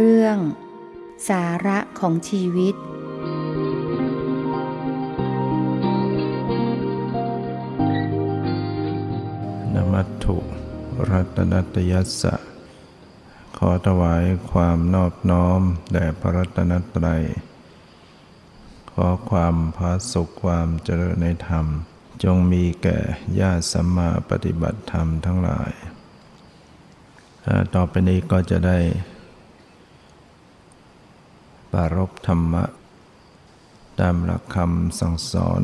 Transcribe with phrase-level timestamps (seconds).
[0.00, 0.38] เรื่อง
[1.28, 2.74] สาระของชีวิต
[9.74, 10.36] นมัตถุ
[11.10, 12.34] รัตนัตยัสสะ
[13.58, 15.60] ขอถวายความนอบน้อม
[15.92, 17.22] แด่พระรัตนตรัย
[18.92, 21.66] ขอความพาสุขความเจริญในธรรม
[22.24, 22.98] จงมีแก่
[23.40, 25.72] ญาติสัมมาปฏิบัติธรรมทั้งหลาย
[27.74, 28.78] ต่อไปนี้ก็จะได้
[31.74, 32.64] ปารบธรรมะ
[34.00, 35.62] ตามหลักคำสั่งสอน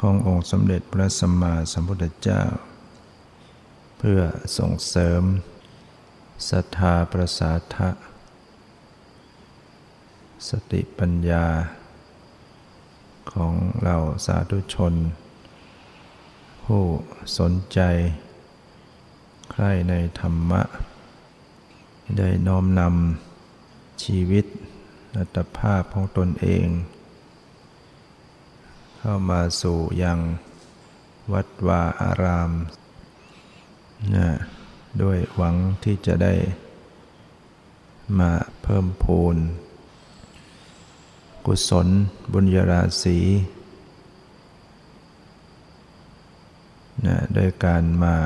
[0.00, 2.42] ขององค์สมเด็จพระสัมมาสัมพุทธเจ้า
[3.98, 4.20] เพื่อ
[4.58, 5.22] ส่งเสริม
[6.50, 7.90] ศรัทธาประสาทะ
[10.48, 11.46] สติปัญญา
[13.32, 14.94] ของเราสาธุชน
[16.64, 16.82] ผู้
[17.38, 17.80] สนใจ
[19.50, 20.62] ใครในธรรมะ
[22.16, 23.31] ได้น้อมนำ
[24.04, 24.44] ชีวิต
[25.16, 26.66] อัตภาพของตนเอง
[28.98, 30.18] เข้ามาสู่ยัง
[31.32, 32.50] วัดวาอาราม
[34.14, 34.28] นะ
[35.02, 36.34] ด้วยหวังที่จะได้
[38.18, 39.36] มาเพิ่มพูน
[41.46, 41.88] กุศล
[42.32, 43.18] บุญญาราศี
[47.06, 48.16] นะด้วยการมา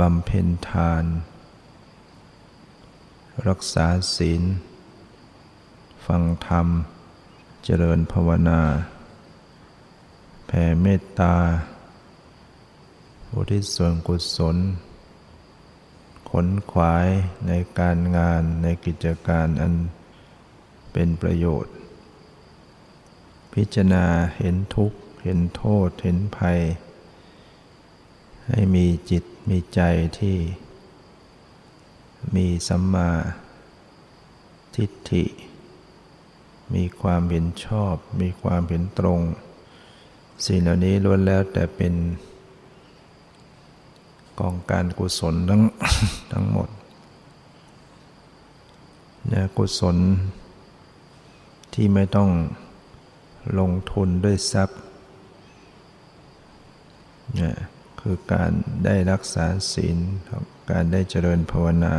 [0.00, 1.04] บำเพ็ญทาน
[3.48, 4.42] รักษาศีล
[6.06, 6.68] ฟังธรรม
[7.64, 8.60] เจริญภาวนา
[10.46, 11.36] แผ่เมตตา
[13.32, 14.56] อุทิศส่วนกุศล
[16.30, 17.08] ขนขวาย
[17.46, 19.74] ในการงานในกิจการอัน
[20.92, 21.72] เป็นประโยชน์
[23.52, 24.06] พิจารณา
[24.38, 26.58] เห็นทุกข์ เห็นโทษ เห็นภัย
[28.48, 29.80] ให้มีจิตมีใจ
[30.18, 30.36] ที่
[32.34, 33.10] มีสัมมา
[34.74, 35.24] ทิฏฐิ
[36.74, 39.20] มีความเห็นชอบ มีความเห็นตรง
[40.46, 41.94] สิ่งเหล่านี้ล้วนแล้วแต่เป็น
[44.40, 45.62] กองการกุศลทั้ง
[46.32, 46.68] ทั้งหมด
[49.28, 49.96] เนี่ยกุศล
[51.74, 52.30] ที่ไม่ต้อง
[53.58, 54.80] ลงทุนด้วยทรัพย์
[57.34, 57.54] เนี่ย
[58.00, 58.50] คือการ
[58.84, 59.98] ได้รักษาศีล
[60.70, 61.96] การได้เจริญภาวนา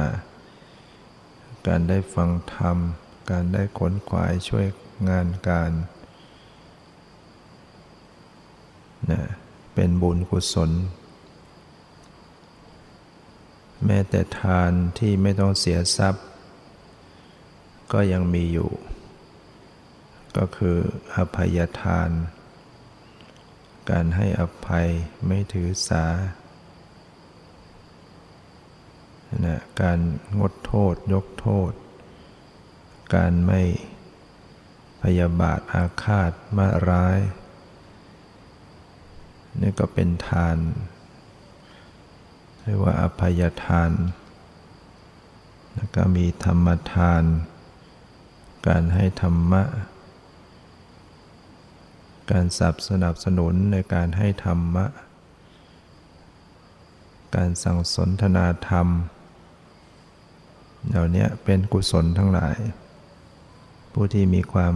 [1.68, 2.78] การได้ฟังธรรม
[3.32, 4.66] การได้ขนขวายช่วย
[5.10, 5.72] งานการ
[9.12, 9.22] นะ
[9.74, 10.72] เป็นบุญกุศล
[13.86, 16.26] แม้แต่ทานที่ไม่ต้องเสียทรัพย์
[17.94, 18.72] ก็ยังมีอยู่
[20.38, 20.78] ก็คือ
[21.16, 22.10] อภัยทาน
[23.90, 24.88] การให้อภัย
[25.28, 26.06] ไม่ถือสา
[29.44, 30.00] นะการ
[30.40, 31.72] งดโทษยกโทษ
[33.16, 33.62] การไม่
[35.02, 37.20] พยาบาทอาฆาตมาร้าย
[39.62, 40.58] นี่ก็เป็นทาน
[42.62, 43.92] เรียกว่าอภัยทาน
[45.76, 47.24] แล้วก็มีธรรมทาน
[48.68, 49.64] การให้ธรรมะ
[52.32, 54.86] การสับสนับสนุนในการให้ธรรมะ
[57.36, 58.88] การสั่งสนทนาธรรม
[60.90, 62.58] เหล่านี้เป็นกุศลทั้งหลาย
[63.94, 64.76] ผู้ที่มีความ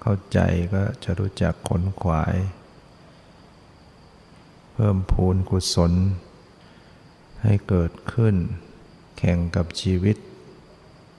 [0.00, 0.38] เข้าใจ
[0.74, 2.36] ก็จะรู้จักขนขวาย
[4.72, 5.92] เพิ่มพูนกุศล
[7.42, 8.34] ให้เกิดขึ้น
[9.18, 10.16] แข่งกับชีวิต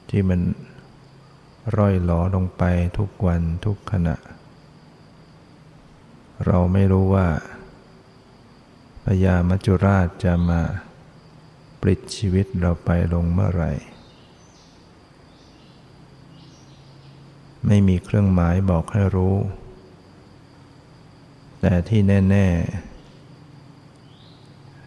[0.10, 0.42] ที่มัน
[1.78, 2.64] ร่อยหลอลงไป
[2.98, 4.16] ทุกวันทุกขณะ
[6.46, 7.28] เราไม่รู้ว่า
[9.06, 10.62] พญามัจจุราชจะมา
[11.82, 13.72] ปลิดชีวิตเราไปลงเมื่อไหร่
[17.68, 19.36] ไม่มีเครื่องหมายบอกให้รู้
[21.62, 22.48] แต่ที่แน่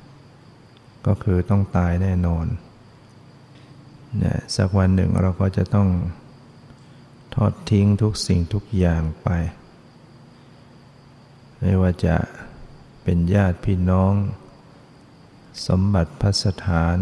[0.06, 2.46] ๆ ก็คือต้องตายแน่นอน
[4.18, 5.88] เนี่ยสักวันหนึ่งเราก็จะต้อง
[7.34, 9.28] ทอดทิ้งทุกสิ่งทุกอย่างไป
[11.58, 12.16] ไม่ว่าจะ
[13.02, 14.14] เป็นญาติพี่น้อง
[15.66, 16.98] สมบัติพัสถาน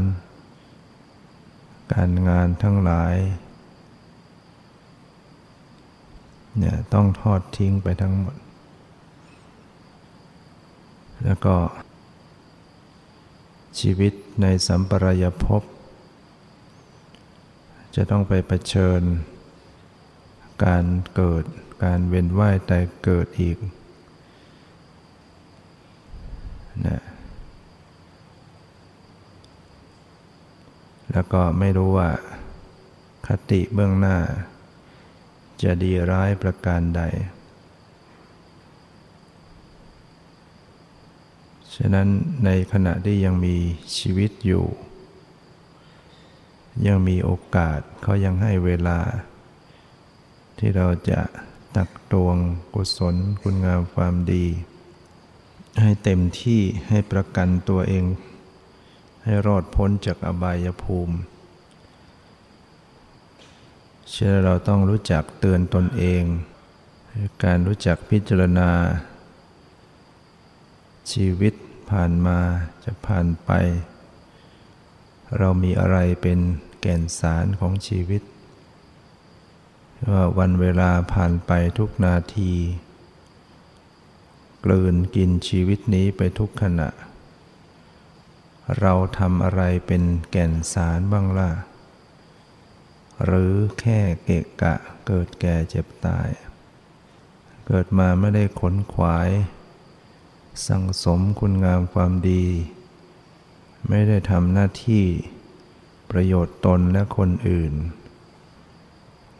[1.92, 3.16] การงานทั้งหลาย
[6.56, 8.36] เนี่ยต้องทอดทิ้งไปทั้งหมด
[11.24, 11.56] แล้วก็
[13.80, 14.12] ชีวิต
[14.42, 15.62] ในสัมปรายภพ
[17.96, 19.02] จะต้องไปเผชิญ
[20.64, 20.84] การ
[21.14, 21.44] เกิด
[21.84, 23.56] การเวียนว่ายแต่เกิดอีก
[26.86, 27.02] นะ
[31.12, 32.10] แลแล้วก็ไม่รู้ว่า
[33.26, 34.16] คติเบื้องหน้า
[35.62, 37.02] จะดีร้ายประการใด
[41.74, 42.08] ฉะนั้น
[42.44, 43.56] ในขณะที่ยังมี
[43.96, 44.64] ชีวิตอยู่
[46.86, 48.98] ยังมีโอกาสเขายังให้เวลา
[50.58, 51.20] ที่เราจะ
[51.76, 52.36] ตักตวง
[52.74, 54.46] กุศลคุณงามความดี
[55.80, 58.04] ให้เต็มที่ให้ประกันตัวเอง
[59.24, 61.16] ให้รอดพ้นจากอบายภูมิ
[64.12, 66.22] เชื่อเราต้องรู้จักเตือนตนเอง
[67.44, 68.70] การรู้จักพิจารณา
[71.12, 71.54] ชีวิต
[71.90, 72.38] ผ่านมา
[72.84, 73.50] จะผ่านไป
[75.38, 76.38] เรามีอะไรเป็น
[76.80, 78.22] แก่นสารของชีวิต
[80.10, 82.52] ว่าวันเวลาผ่านไปทุกนาที
[84.64, 86.88] กลืนกินชีวิตนี้ไปทุกขณะ
[88.80, 91.50] เราทำอะไรเป็นแก่นสารบ้างล่ะ
[93.24, 94.74] หรือแค่เกะกะ
[95.06, 96.28] เกิดแก่เจ็บตาย
[97.66, 99.30] เกิดมาไม่ได้ขนขวาย
[100.66, 102.44] สั่งสมคุณงามความดี
[103.88, 105.04] ไม่ได้ทำหน้าที่
[106.10, 107.72] ประโยชน์ตนและคนอื่น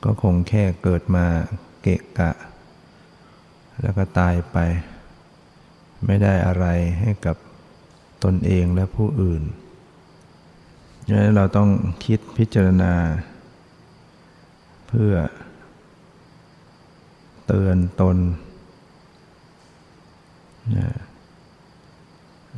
[0.04, 1.26] ก็คงแค่เกิดมา
[1.82, 2.32] เกะกะ
[3.82, 4.56] แล้วก็ตายไป
[6.06, 6.66] ไม่ได้อะไร
[7.00, 7.36] ให้กับ
[8.25, 9.42] ตนเองและผู้อื่น
[11.06, 11.70] ดังนั้นเราต้อง
[12.04, 12.94] คิดพิจารณา
[14.88, 15.14] เพื่อ
[17.46, 18.17] เตือนตน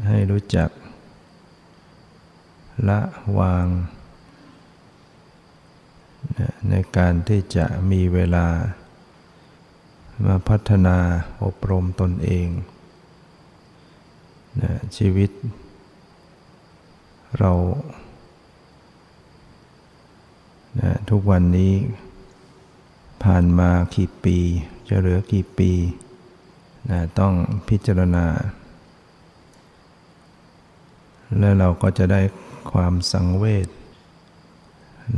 [0.09, 0.71] ให้รู้จัก
[2.89, 3.01] ละ
[3.39, 3.67] วาง
[6.71, 8.47] ในการที่จะมีเวลา
[10.27, 10.97] มาพัฒนา
[11.45, 12.49] อบรมตนเอง
[14.97, 15.31] ชีวิต
[17.39, 17.53] เรา
[21.11, 21.75] ทุกวันนี้
[23.23, 24.39] ผ่านมากี่ปี
[24.89, 25.73] จะเหลือกี่ปี
[26.91, 27.35] นะต้อง
[27.69, 28.27] พิจารณา
[31.39, 32.21] แล้วเราก็จะได้
[32.73, 33.69] ความสังเวช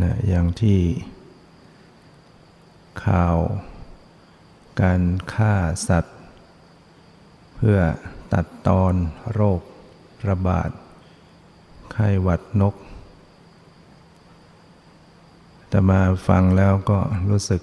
[0.03, 0.79] นะอย่างที่
[3.05, 3.37] ข่าว
[4.81, 5.03] การ
[5.35, 5.55] ฆ่า
[5.89, 6.19] สัตว์
[7.57, 7.79] เพื่อ
[8.33, 8.95] ตัดตอน
[9.33, 9.61] โรค
[10.29, 10.71] ระบาด
[11.93, 12.75] ไข้หวัดนก
[15.69, 16.99] แต่มาฟังแล้วก็
[17.31, 17.63] รู้สึก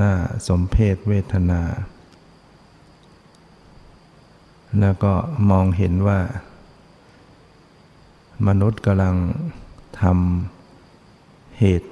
[0.00, 0.12] น่า
[0.48, 1.62] สมเพศเวทนา
[4.80, 5.12] แล้วก็
[5.50, 6.20] มองเห็นว่า
[8.46, 9.16] มนุษย์กำลัง
[10.00, 11.90] ทำเหตุ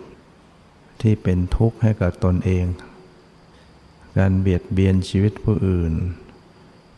[1.03, 2.65] ที่เป็นทุกข์ให้กับตนเอง
[4.19, 5.93] การเบียดเบียนชีวิตผู้อื่น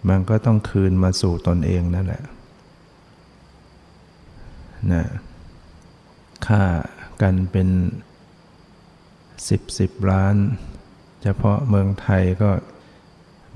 [0.08, 2.24] มันก็ต้องคืนมาสู่ตนเองนั่นแหละ
[4.92, 5.04] นะ
[6.46, 6.64] ฆ่า
[7.22, 7.68] กันเป็น
[9.48, 10.36] สิบสิบล้าน
[11.26, 12.50] เฉพาะเมืองไทยก็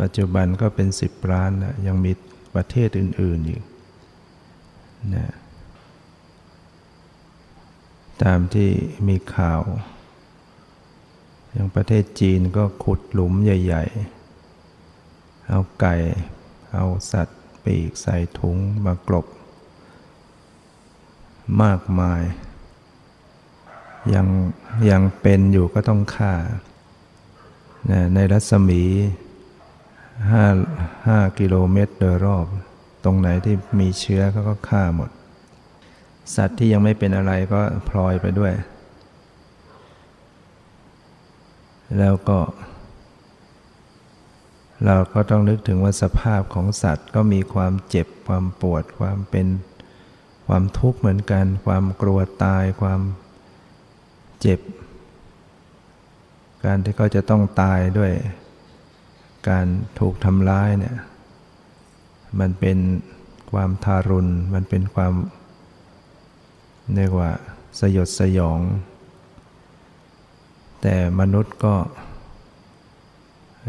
[0.00, 2.12] ปัจจุบันก็เป็นสิบล้านนะยังมี
[2.54, 3.62] ประเทศอื่น ๆอีก
[5.14, 5.28] นะ
[8.22, 8.70] ตามที่
[9.08, 9.62] มีข่าว
[11.52, 13.84] อย่างประเทศจีนก็ขุดหลุมใหญ่
[14.66, 15.94] ๆ เอาไก่
[16.72, 19.26] เอาสัตว์ปีกใส่ถุงมากลบ
[21.62, 22.22] มากมาย
[24.14, 24.26] ยัง
[24.90, 26.34] ยังเป็นอยู่ก็ต้องฆ่า
[28.14, 28.82] ในรัศมี
[30.30, 30.44] ห้า
[31.06, 32.46] ห้ากิโลเมตรโดยรอบ
[33.04, 35.10] ตรงไหนที่มีเชื้อเขาก็ฆ่าหมด
[36.34, 38.52] สัตว์ที่ยังไม่เป็นอะไรก็พลอยไปด้วย
[41.98, 42.38] แล้วก็
[44.86, 49.46] เราก็ต้องนึกถึงว่าสภาพของสัตว์ก็มีความเจ็บความปวดความเป็น
[50.46, 53.00] ความทุกข์เหมือนกัน ความกลัวตายความ
[54.40, 54.60] เจ็บ
[56.64, 58.12] การที่เขาจะต้องตายด้วย
[59.48, 59.66] การ
[59.98, 60.96] ถูกทำร้ายเนี่ย
[62.40, 62.78] มันเป็น
[63.52, 65.12] ความทารุณ มันเป็นความ
[66.96, 67.30] เรียกว่า
[67.80, 68.60] สยดสยอง
[70.82, 71.74] แต่มนุษย์ก็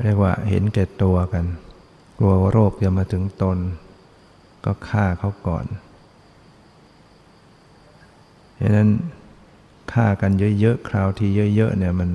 [0.04, 1.46] เรียกว่าเห็นแก่ตัวกัน
[2.18, 3.58] กลัวโรคจะมาถึงตน
[4.66, 5.66] ก็ฆ่าเขาก่อน
[8.60, 8.90] ดังนั้น
[9.94, 12.10] ฆ่ากันเยอะๆ คราวที่เยอะๆเนี่ยมัน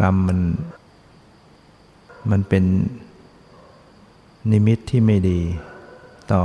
[0.00, 0.40] กรรมมัน
[2.30, 2.64] มันเป็น
[4.50, 5.40] นิมิตที่ไม่ดี
[6.32, 6.44] ต่อ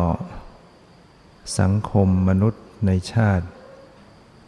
[1.59, 3.45] สังคมมนุษย์ในชาติ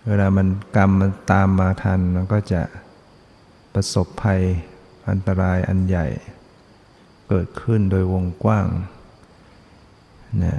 [0.07, 2.61] เวลามันกรรมมันตามมาทันมันก็จะ
[3.73, 4.41] ประสบภัย
[5.09, 6.07] อันตรายอันใหญ่
[7.27, 8.67] เกิดขึ้นโดยวงกว้าง
[10.43, 10.57] นะ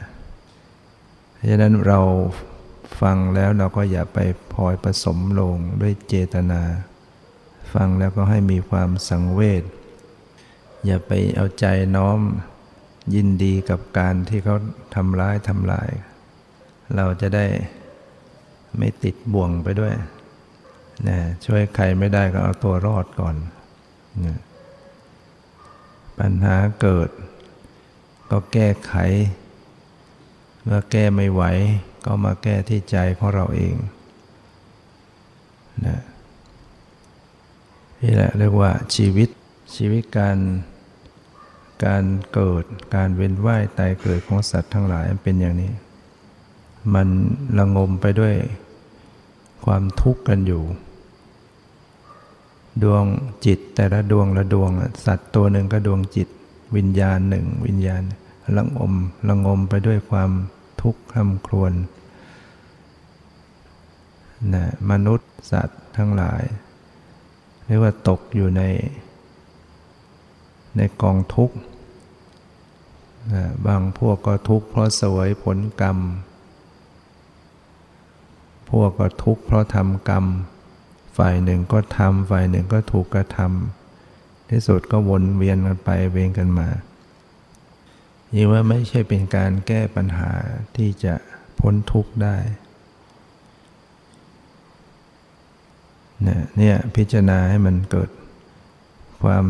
[1.49, 2.01] ดังนั้นเรา
[3.01, 4.19] ฟังแล้วเราก็อย่าไป
[4.53, 6.63] พลอยผสมลงด้วยเจตนา
[7.75, 9.63] ฟังแล้วก็ให้มีความสังเวช
[10.87, 12.21] อย่าไปเอาใจน้อม
[13.15, 14.57] ยินดีกับการที่เขา
[14.95, 15.91] ทำร้ายทำลาย
[16.97, 17.47] เราจะได้
[18.79, 19.95] ไม่ติดบ่วงไปด้วย
[21.09, 23.37] นะช่วยใครไม่ได้ก็เอาตัวรอดก่อน
[24.27, 24.39] นะ
[26.19, 27.11] ปัญหาเกิด
[28.31, 28.95] ก็แก้ไข
[30.65, 31.43] เมื่อแก้ไม่ไหว
[32.05, 33.75] ก็มาแก้ที่ใจของเราเอง
[35.87, 35.99] นะ
[38.03, 39.29] นี่แหละเรียกว่าชีวิต
[39.77, 40.39] ชีวิตการ
[41.85, 42.65] การเกิด
[42.95, 45.73] การเวียนว่ายตายเกิดของสัตว์ทั้งหลายเป็นอย่างนี้
[46.95, 47.09] มัน
[47.59, 48.35] ระงมไปด้วย
[49.65, 50.63] ความทุกข์กันอยู่
[52.83, 53.05] ดวง
[53.45, 54.71] จิตแต่ละดวงละดวง
[55.07, 56.29] สัตว์ตัวหนึ่งก็ดวงจิต
[56.77, 58.03] วิญญาณหนึ่ง วิญญาณ
[58.57, 58.93] ละงม
[59.29, 60.31] ละงมไปด้วยความ
[60.83, 61.73] ทุกข์คร่ำครวญ
[64.55, 66.43] นะมนุษย์สัตว์ทั้งหลาย
[67.69, 68.63] เรียกว่าตกอยู่ใน
[70.77, 71.57] ในกองทุกข์
[73.67, 75.99] บางพวกก็ทุกข์เพราะสวยผลกรรม
[78.71, 80.25] พวกก็ทุกข์เพราะทำกรรม
[81.19, 86.69] ฝ่ายหนึ่งก็ทำฝ่ายหนึ่งก็ถูกกระทำที่สุดก็วนเวียนกันไปเวียนกันมา
[88.35, 90.31] ยิ่งว่าไม่ใช่เป็นการแก้ปัญหา
[90.77, 91.15] ที่จะ
[91.59, 92.37] พ้นทุกข์ได้
[96.59, 98.11] เนี่ยพิจารณาให้มันเกิด
[99.23, 99.47] ความ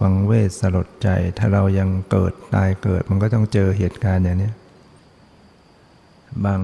[0.06, 1.08] ังเวทสลดใจ
[1.38, 4.50] ถ้าเรายังเกิดตายเกิด มันก็ต้องเจอเหตุการณ์อย่างนี้
[6.44, 6.60] บาง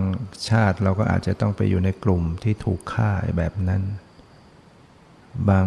[0.48, 3.82] ชาติเราก็อาจจะต้องไปอยู่ในกลุ่มที่ถูกฆ่าแบบนั้น
[5.48, 5.66] บาง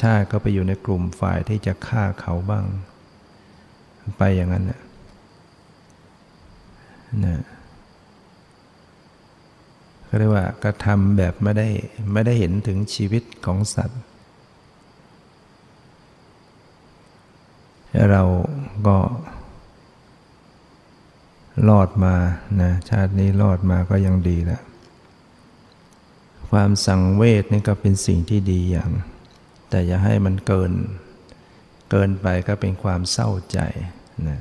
[0.00, 2.64] ชาติก็ไปอยู่ในกลุ่มฝ่ายที่จะฆ่าเขาบ้าง
[4.18, 4.80] ไปอย่างนั้นนะ
[7.24, 7.42] นะ
[10.08, 11.68] ก็เรียกว่ากระทำแบบไม่ได้
[12.12, 14.00] ไม่ได้เห็นถึงชีวิตของสัตว์
[18.10, 18.22] เรา
[18.86, 18.96] ก็
[21.68, 22.14] รอดมา
[22.62, 24.62] นะชาตินี้รอดมาก็ยังดีแล้ว
[26.50, 28.90] ความสังเวชนี่ก็เป็นสิ่งที่ดีอย่าง
[29.70, 30.72] แต่อย่าให้มันเกิน
[31.90, 33.58] เกินไปก็เป็นความเศร้าใจ
[34.28, 34.40] นะ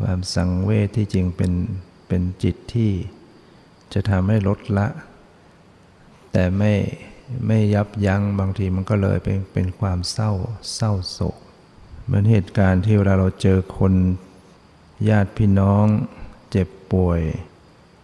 [0.00, 1.52] ความสังเวชที่จริงเป็น
[2.08, 2.90] เป็นจิตที่
[3.92, 4.86] จะทำให้ลดละ
[6.32, 6.72] แต่ไม่
[7.46, 10.32] ไม่ยับยัง้งบางทีมันก็เลยเป็นเป็นความเศร้า
[10.74, 11.36] เศร้าโศก
[12.04, 13.94] เหมือนเหตุการณ์ที่เวลาเราเจอคน
[15.08, 15.86] ญาติพี่น้อง
[16.50, 17.20] เจ็บป่วย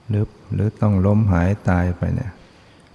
[0.08, 2.32] หรือหรือต้องล้มหายตายไปเนี่ย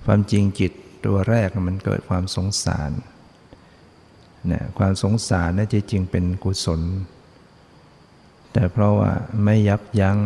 [0.05, 0.71] ความจริงจิต
[1.05, 2.91] ตัวแรกมันเกิดความสงสาร
[4.47, 6.81] เนี่ยความสงสารนั่จริงเป็นกุศล
[8.53, 9.11] แต่เพราะว่า
[9.43, 10.17] ไม่ยับยัง้ง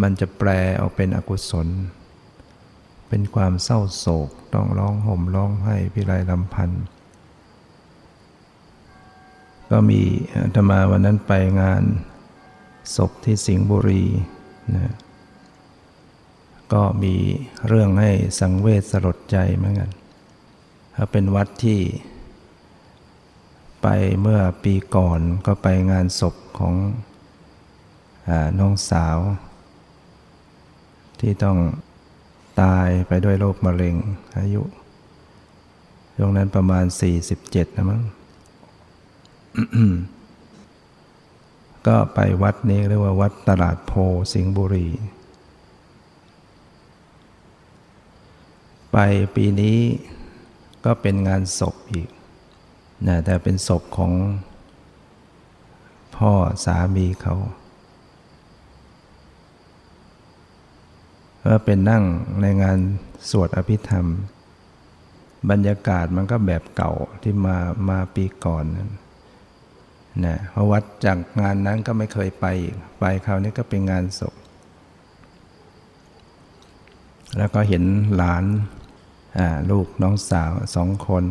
[0.00, 1.68] มันจะแปลออกเป็นอกุศล
[3.08, 6.84] เป็นความเศร้าโศกต้องร้องห่มร้องไห้พิไรลำพันธ์
[9.70, 10.00] ก็มี
[10.54, 11.82] ธรรมาวันนั้นไปงาน
[12.96, 14.04] ศพที่สิงห์บุรี
[14.74, 14.94] นะ
[16.72, 17.14] ก็มี
[17.66, 19.90] เรื่องให้สังเวชสลดใจเหมือนกัน
[20.94, 21.80] ถ้าเป็นวัดที่
[23.82, 23.86] ไป
[24.20, 26.74] เมื่อปีก่อนก็ไปงานศพของ
[28.58, 29.18] น้องสาว
[31.24, 31.58] ที่ต้อง
[32.62, 33.96] ตายไปด้วยโรคมะเร็ง
[34.36, 34.62] อายุ
[36.16, 36.84] ช่วงนั้นประมาณ
[37.30, 38.02] 47 นะมั้ง
[41.86, 43.92] ก็ไปวัดนี้เรียกว่าวัดตลาดโพ
[44.32, 44.88] สิงห์บุรี
[48.92, 48.98] ไป
[49.34, 49.78] ปีนี้
[50.84, 52.08] ก็เป็นงานศพอีก
[53.06, 54.12] นะแต่เป็นศพของ
[56.16, 56.32] พ่อ
[56.64, 57.36] สามีเขา
[61.44, 62.04] ก็เป็นนั่ง
[62.40, 62.78] ในงาน
[63.30, 64.06] สวดอภิธรรม
[65.50, 67.56] บรรยากาศมันก็แบบเก่าที่มา
[67.88, 68.90] มาปีก่อนนั้น
[70.24, 72.46] นะเพอวัดจากงานนั้นก็ไม่เคยไป
[72.98, 74.34] ไปคราวนี้ก็เป็นงานศพ
[77.36, 77.84] แล้วก็เห็น
[78.16, 78.44] หลาน
[79.70, 81.24] ลูกน้องสาวสองคน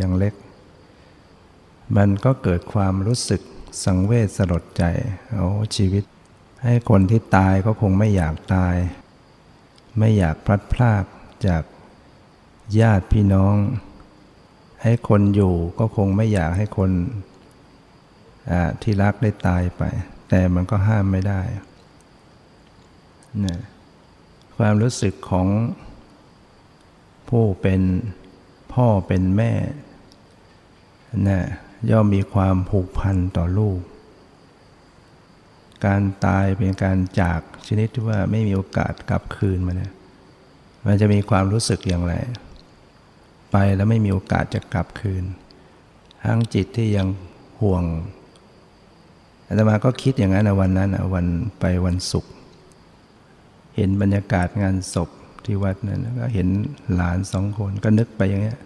[0.00, 0.34] ยังเล็ก
[1.96, 3.40] มันก็เกิดความรู้สึก
[3.84, 4.84] สังเวชสลดใจ
[5.34, 6.04] โอ้ชีวิต
[6.64, 8.76] ให้คนที่ตายก็คงไม่อยากตาย
[9.98, 11.04] ไม่อยากพลัดพราก
[11.46, 11.62] จาก
[12.80, 13.56] ญาติพี่น้อง
[14.82, 16.90] ให้คนอยู่ก็คงไม่อยากให้คน
[18.82, 19.82] ที่รักได้ตายไป
[20.28, 21.42] แต่มันก็ห้ามไม่ได้
[23.46, 23.58] นะ
[24.56, 25.48] ความรู้สึกของ
[27.28, 27.80] ผู้เป็น
[28.72, 29.52] พ่อเป็นแม่
[31.28, 31.40] นะ
[31.90, 33.80] ย่อมมีความผูกพันต่อลูก
[35.86, 39.92] การตายเป็นการจากชนิดที่ว่าไม่มีโอกาสกลับคืนมาเนี่ย
[40.86, 42.14] มันจะมีความรู้สึกอย่างไร
[43.52, 45.24] ไปแล้วไม่มีโอกาสจะกลับคืน
[46.24, 47.08] ทั้งจิตที่ยัง
[47.60, 47.84] ห่วง
[49.46, 51.26] อาตมาก็คิดอย่างนั้นวันนั้นวัน
[51.60, 52.32] ไปวันศุกร์
[53.76, 55.08] เห็นบรรยากาศงานศพ
[55.44, 56.48] ที่วัดนั้นก็เห็น
[56.94, 58.58] หลานสองคนก็นึกไปอย่างเงี้ย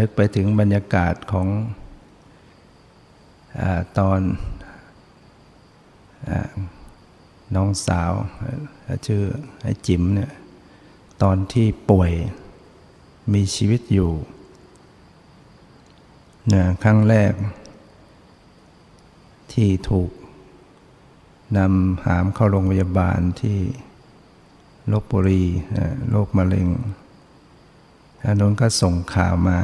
[0.00, 1.46] นึกไปถึงบรรยากาศของ
[3.60, 3.62] อ
[3.98, 4.20] ตอน
[7.54, 8.12] น้องสาว
[9.06, 9.22] ชื่อ
[9.62, 10.30] ไอ้จิ๋มเนี่ย
[11.22, 12.12] ตอนที่ป่วย
[13.32, 14.12] มีชีวิตอยู่
[16.48, 17.32] เนี่ยครั้งแรก
[19.52, 20.10] ที่ถูก
[21.58, 23.58] นำหามเข้าโรงพยาบาลที่
[24.92, 25.44] ลบบุรี
[26.10, 26.68] โรคมะเร็ง
[28.24, 29.60] อันนั้นก็ส่งข่าวมา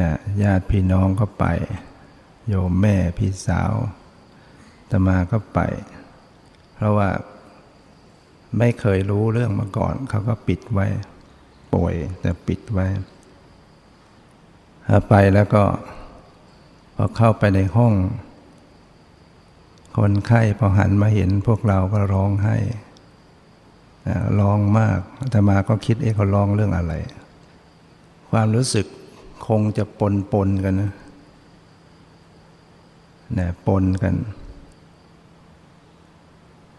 [0.00, 1.44] นะญาติพี่น้องก็ไป
[2.48, 3.72] โยมแม่พี่สาว
[4.90, 5.60] ตมาก็ไป
[6.74, 7.08] เพราะว่า
[8.58, 10.86] ไม่เคยรู้เรื่องมาก่อน เขาก็ปิดไว้
[11.74, 12.86] ป่วยแต่ปิดไว้
[15.08, 15.64] ไปแล้วก็
[16.96, 17.94] พอเข้าไปในห้อง
[19.96, 22.56] คนไข้พอหันมาเห็นพวกเราก็ร้องไห้
[24.40, 24.98] ร้องมาก
[25.30, 26.94] แต่มาก็คิดเอ๊ะเขาร้องเรื่องอะไร
[28.30, 28.86] ความรู้สึก
[29.46, 30.92] คงจะปนปนกันนะ
[33.38, 34.14] นะปนกัน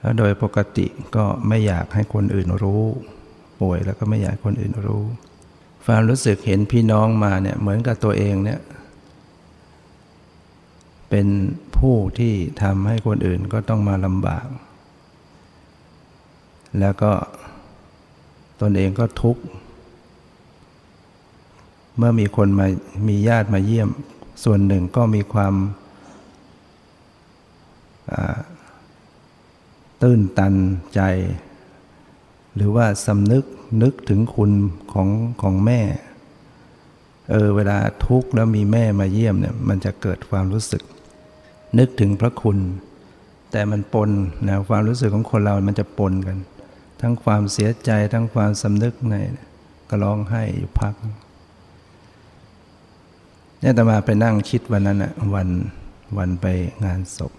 [0.02, 2.84] แล้วโดยปกติก็ไม่อยากให้คนอื่นรู้
[3.62, 5.04] ป่วยแล้วก็ไม่อยากคนอื่นรู้
[5.86, 8.60] ความรู้สึกเห็นพี่น้องมาเนี่ยเหมือนกับตัวเองเนี่ย
[11.10, 11.28] เป็น
[11.78, 14.48] ผู้ที่ทำให้คนอื่นก็ต้องมาลำบาก
[16.80, 17.12] แล้วก็
[18.62, 19.44] ตนเองก็ทุกข์
[21.98, 22.68] เมื่อมีคนมา
[23.08, 23.90] มีญาติมาเยี่ยม
[24.44, 25.54] ส่วนหนึ่งก็มีความ
[30.02, 30.54] ตื้นตัน
[30.96, 31.02] ใจ
[32.56, 33.46] หรือว่าสำนึก
[33.84, 34.52] นึกถึงคุณ
[34.94, 35.08] ของ
[35.42, 35.82] ของแม่
[37.32, 40.84] เออเวลาทุกข์แล้วมีแม่มาเยี่ยมเนี่ยมันจะเกิดความรู้สึก
[41.78, 42.58] นึกถึงพระคุณ
[43.52, 44.10] แต่มันปน
[44.48, 46.38] นะความรู้สึกของคนเรา มันจะปนกัน
[47.02, 49.16] ทั้งความเสียใจทั้งความสำนึกใน
[49.90, 50.94] ก็ร้องไห้อยู่พัก
[53.60, 55.50] เนี่ยแต่มาไปนั่งคิดวันนั้นอะวัน
[56.18, 56.46] วันไป
[56.86, 57.32] งานศพ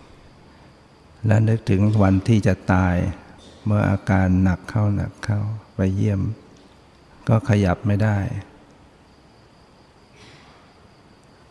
[1.26, 2.96] และนึกถึงวันที่จะตาย
[3.64, 5.40] เมื่ออาการหนักเข้าหนักเข้า
[5.74, 6.20] ไปเยี่ยม
[7.28, 8.18] ก็ขยับไม่ได้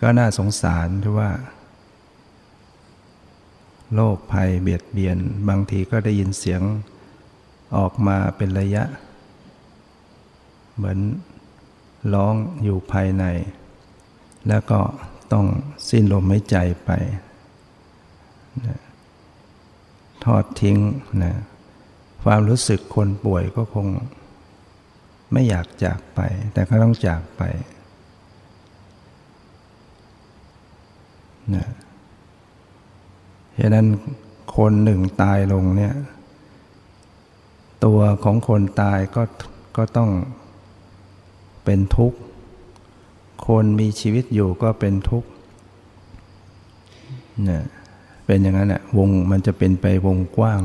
[0.02, 1.32] ก็น่าสงสารที่ว่า
[3.94, 5.18] โรคภัยเบียดเบียน
[5.50, 6.62] บางทีก็ได้ยินเสียง
[7.78, 8.84] ออกมาเป็นระยะ
[10.76, 11.00] เหมือน
[12.14, 13.24] ร้องอยู่ภายใน
[14.48, 14.80] แล้วก็
[15.32, 15.46] ต้อง
[15.90, 16.92] สิ้นลมหายใจไป
[18.66, 18.80] นะ
[20.26, 20.78] ทอดทิ้ง
[21.24, 21.34] นะ
[22.24, 23.88] ความรู้สึกคนป่วยก็คง
[25.32, 26.20] ไม่อยากจากไป
[26.54, 27.42] แต่ก็ต้องจากไป
[31.56, 31.68] นะ
[33.60, 33.88] ฉะนั้น
[34.58, 35.94] คนหนึ่งตายลงเนี่ย
[37.86, 39.24] ตัวของคนตายก็
[39.78, 40.12] ก็ต้อง
[41.66, 42.20] เป็นทุกข์
[43.48, 45.30] คนมีชีวิตอยู่ก็เป็นทุกข์
[47.46, 47.64] เนี่ย
[48.32, 50.62] เป็นอย่างนั้นแหละวงมันจะเป็นไปวงกว้าง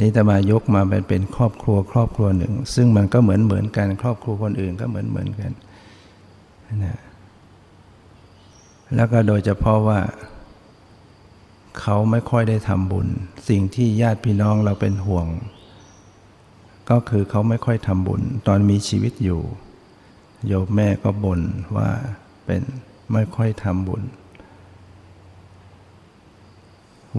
[0.00, 5.52] นี่แต่มายกมาเป็นเป็นครอบครัวครอบครัวหนึ่ง ซึ่งมันก็เหมือนเหมือนกัน ครอบครัวคนอื่นก็เหมือนเหมือนกัน
[6.84, 6.98] นะ
[8.94, 10.00] แล้วก็โดยเฉพาะว่า
[11.80, 13.08] เขาไม่ค่อยได้ทำบุญ
[13.48, 15.26] สิ่งที่ญาติพี่น้องเราเป็นห่วง
[16.90, 19.40] ก็คือเขาไม่ค่อยทำบุญ ตอนมีชีวิตอยู่
[20.46, 21.40] โยมแม่ก็บ่น
[21.76, 21.88] ว่า
[22.44, 22.62] เป็น
[23.12, 24.02] ไม่ค่อยทำบุญ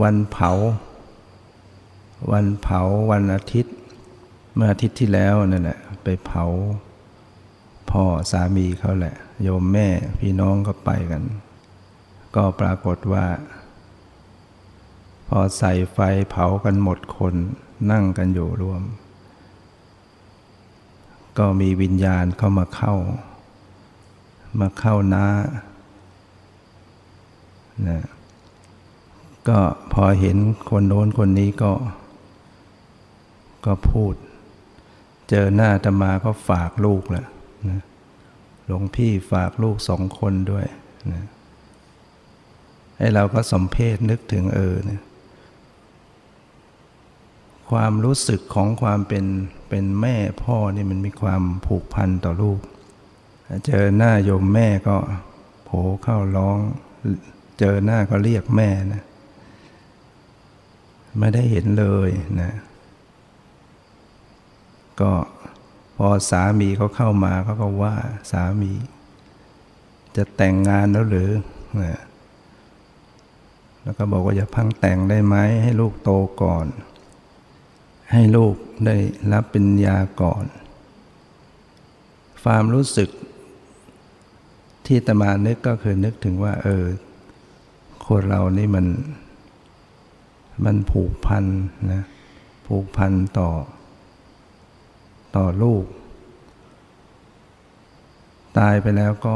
[0.01, 0.51] วันเผา
[2.31, 2.79] วันเผา
[3.11, 3.75] วันอาทิตย์
[4.55, 6.45] เมื่ออาทิตย์ที่แล้วนั่นแหละไปเผา
[7.91, 9.87] พ่อสามีเขาแหละ โยมแม่
[10.19, 11.23] พี่น้องก็ไปกัน
[12.35, 13.25] ก็ปรากฏว่า
[15.27, 17.35] พอใส่ไฟเผากันหมดคน
[17.91, 18.81] นั่งกันอยู่รวม
[21.37, 22.93] ก็มีวิญญาณเข้ามาเข้า
[24.59, 25.27] มาเข้าน้า
[27.87, 27.99] นะ
[29.47, 29.59] ก็
[29.93, 30.37] พอเห็น
[30.69, 31.71] คนโน้นคนนี้ก็
[33.65, 34.13] ก็พูด
[35.29, 37.25] เจอหน้าตมาก็ฝากลูกแหละ
[37.69, 37.81] นะ
[38.65, 40.65] หลวงพี่ฝากลูกสองคนด้วย
[41.13, 41.23] นะ
[42.97, 45.01] ให้เราก็สมเพศนึกถึงเออนะ
[47.69, 49.25] ความรู้สึกของความเป็น
[49.69, 52.59] เป็นแม่พ่อนี่มันมีความผูกพันต่อลูก
[53.67, 54.97] เจอหน้าโยมแม่ก็
[55.65, 55.69] โผ
[56.03, 56.57] เข้าร้อง
[57.59, 59.03] เจอหน้าก็เรียกแม่นะ
[61.19, 62.09] ไม่ได้เห็นเลย
[62.41, 62.51] นะ
[65.01, 65.11] ก็
[65.97, 67.95] พอสามีเขาเข้ามาเขาก็ว่า
[68.31, 68.73] สามี
[70.15, 71.31] จะแต่งงานแล้วหรือ
[71.81, 72.01] นะ
[73.83, 76.65] แล้วก็บอกว่าอย่าพังแต่งได้ไหมให้ลูกโตก่อน
[78.11, 78.95] ให้ลูกได้
[79.31, 80.45] รับปัญญาก่อน
[82.43, 83.09] ความรู้สึก
[84.85, 86.85] ที่ตมานึกก็คือนึกถึงว่า เออ
[88.07, 88.85] คนเรานี่มัน
[90.63, 91.45] มันผูกพัน
[91.91, 92.03] นะ
[92.67, 93.49] ผูกพันต่อ
[95.35, 95.85] ต่อลูก
[98.57, 99.35] ตายไปแล้วก็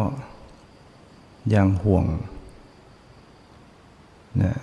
[1.56, 2.06] ยังห่วง
[4.44, 4.56] นะ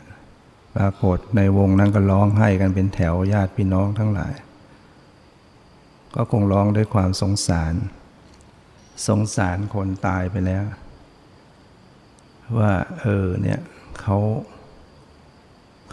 [0.77, 4.35] ปรากฏในวงนั้นก็ร้องไห้กันเป็นแถวญาติพี่น้องทั้งหลาย
[6.15, 7.75] ก็คงร้องด้วยความสงสาร
[9.07, 10.65] สงสารคนตายไปแล้ว
[12.59, 13.61] ว่า เออเนี่ย
[14.01, 14.19] เขา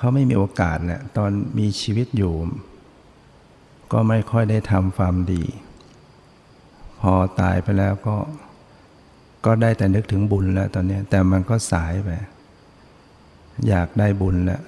[0.03, 2.33] เขาไม่มีโอกาสแหละตอนมีชีวิตอยู่
[3.91, 5.43] ก็ไม่ค่อยได้ทำความดี
[7.01, 8.17] พอตายไปแล้วก็
[9.45, 12.09] ก็ได้แต่นึกถึงบุญแล้วตอนนี้ แต่มันก็สายไป
[13.67, 14.63] อยากได้บุญแล้ว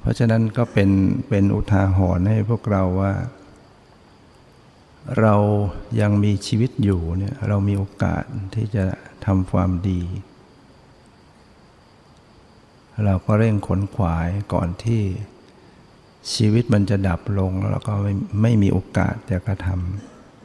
[0.00, 0.90] เพราะฉะนั้นก็เป็น
[1.28, 3.12] เป็นอุทาหรณ์ให้พวกเราว่า
[5.20, 5.34] เรา
[6.00, 8.84] ยังมีชีวิตอยู่เนี่ยเรามีโอกาสที่จะ
[9.26, 10.00] ทำความดี
[13.06, 15.02] เราก็เร่งขนขวายก่อนที่
[16.34, 19.68] ชีวิตมันจะดับลงแล้วเราก็ไม่ไม่มีโอกาสจะกระท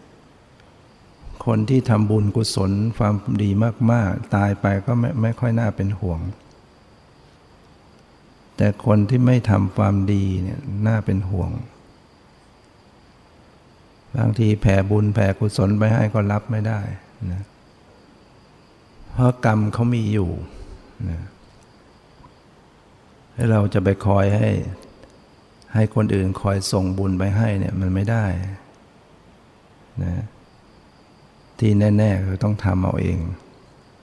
[0.08, 3.50] ำคนที่ทำบุญกุศลความดี
[3.92, 6.20] มาก ๆ ตายไปก็ไม่ไม่ค่อยน่าเป็นห่วง
[8.58, 11.52] แต่คนที่ไม่ทำความดีเนี่ยน่าเป็นห่วง
[14.18, 16.80] บางทีแผ่บุญแผ่กุศลไปให้ก็รับไม่ได้
[17.32, 17.44] นะ
[19.14, 20.30] เพราะกรรมเขามีอยู่
[21.10, 21.22] นะ
[23.36, 24.50] ให้เราจะไปคอยให้
[25.74, 28.26] ให้คนอื่นคอยส่งบุญไปให้เนี่ยมันไม่ได้
[30.04, 30.24] นะ
[31.60, 33.20] ที่แน่ๆคือต้องทำเอาเอง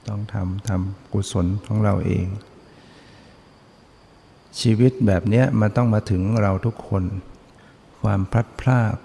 [0.09, 2.27] ต้องทำทำกุศลของเราเอง
[4.61, 7.05] ชีวิตแบบนี้มันต้องมาถึงเราทุกคน
[8.03, 8.97] ความพลัดพราก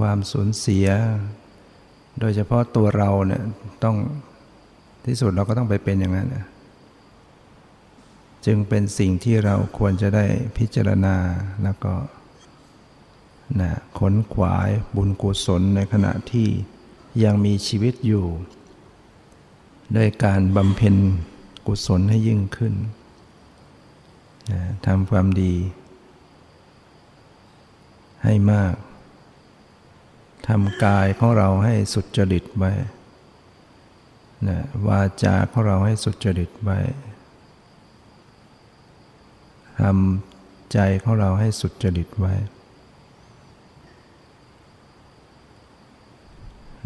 [0.00, 0.86] ความสูญเสีย
[2.20, 3.42] โดยเฉพาะตัวเราเนี่ย
[3.84, 3.96] ต้อง
[5.06, 6.28] ที่สุดเราก็ต้องไปเป็นอย่างนั้น
[8.46, 10.26] จึงเป็นสิ่งที่เราควรจะได้
[10.58, 11.16] พิจารณา
[11.62, 11.94] แล้วก็
[13.60, 16.48] นะขนขวายบุญกุศลในขณะที่
[17.24, 18.26] ยังมีชีวิตอยู่
[19.96, 20.96] ด้วยการบำเพ็ญ
[21.66, 22.74] กุศลให้ยิ่งขึ้น
[24.86, 25.54] ทำความดี
[28.24, 28.74] ให้มาก
[30.48, 32.72] ทำกายของเราให้สุดจริตไว้
[34.48, 36.78] นะวาจาของเราให้สุดจริตไว้
[39.80, 42.34] ทำใจของเราให้สุดจริตไว้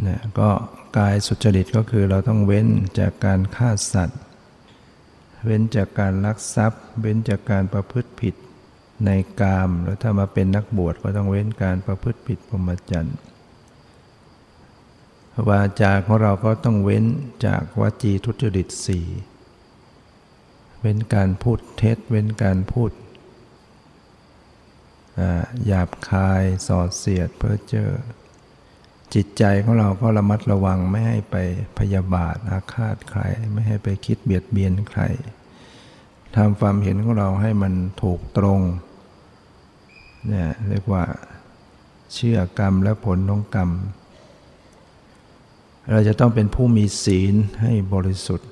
[0.07, 0.51] นะก็
[0.99, 2.67] กายสุจริตก็คือเราต้องเว้น
[2.99, 4.21] จากการฆ่าสัตว์
[5.45, 8.35] เว้นจากการลักทรัพย์ เว้นจากการประพฤติผิด
[9.07, 13.17] ในกาม แล้วถ้ามาเป็นนักบวชก็ต้องเว้นการประพฤติผิดพรหมจรรย์
[15.49, 17.05] วาจาของเราก็ต้องเว้น
[17.47, 19.07] จากวจีทุจริตสี่
[20.85, 22.91] เว้นการพูดเท็จ เว้นการพูด
[25.67, 27.91] หยาบคายส่อเสียดเพ้อเจ้อ
[29.15, 31.37] จิตใจของเราก็ระมัดระวังไม่ให้ไป
[31.79, 35.03] พยาบาทอาฆาตใคร ไม่ให้ไปคิดเบียดเบียนใคร
[36.37, 38.61] ทำความเห็นของเราให้มันถูกตรง
[40.29, 41.05] เนี่ยเรียกว่า
[42.15, 43.71] เชื่อกรรมและผลของกรรม
[45.91, 48.51] เราจะต้องเป็นผู้มีศีลให้บริสุทธิ์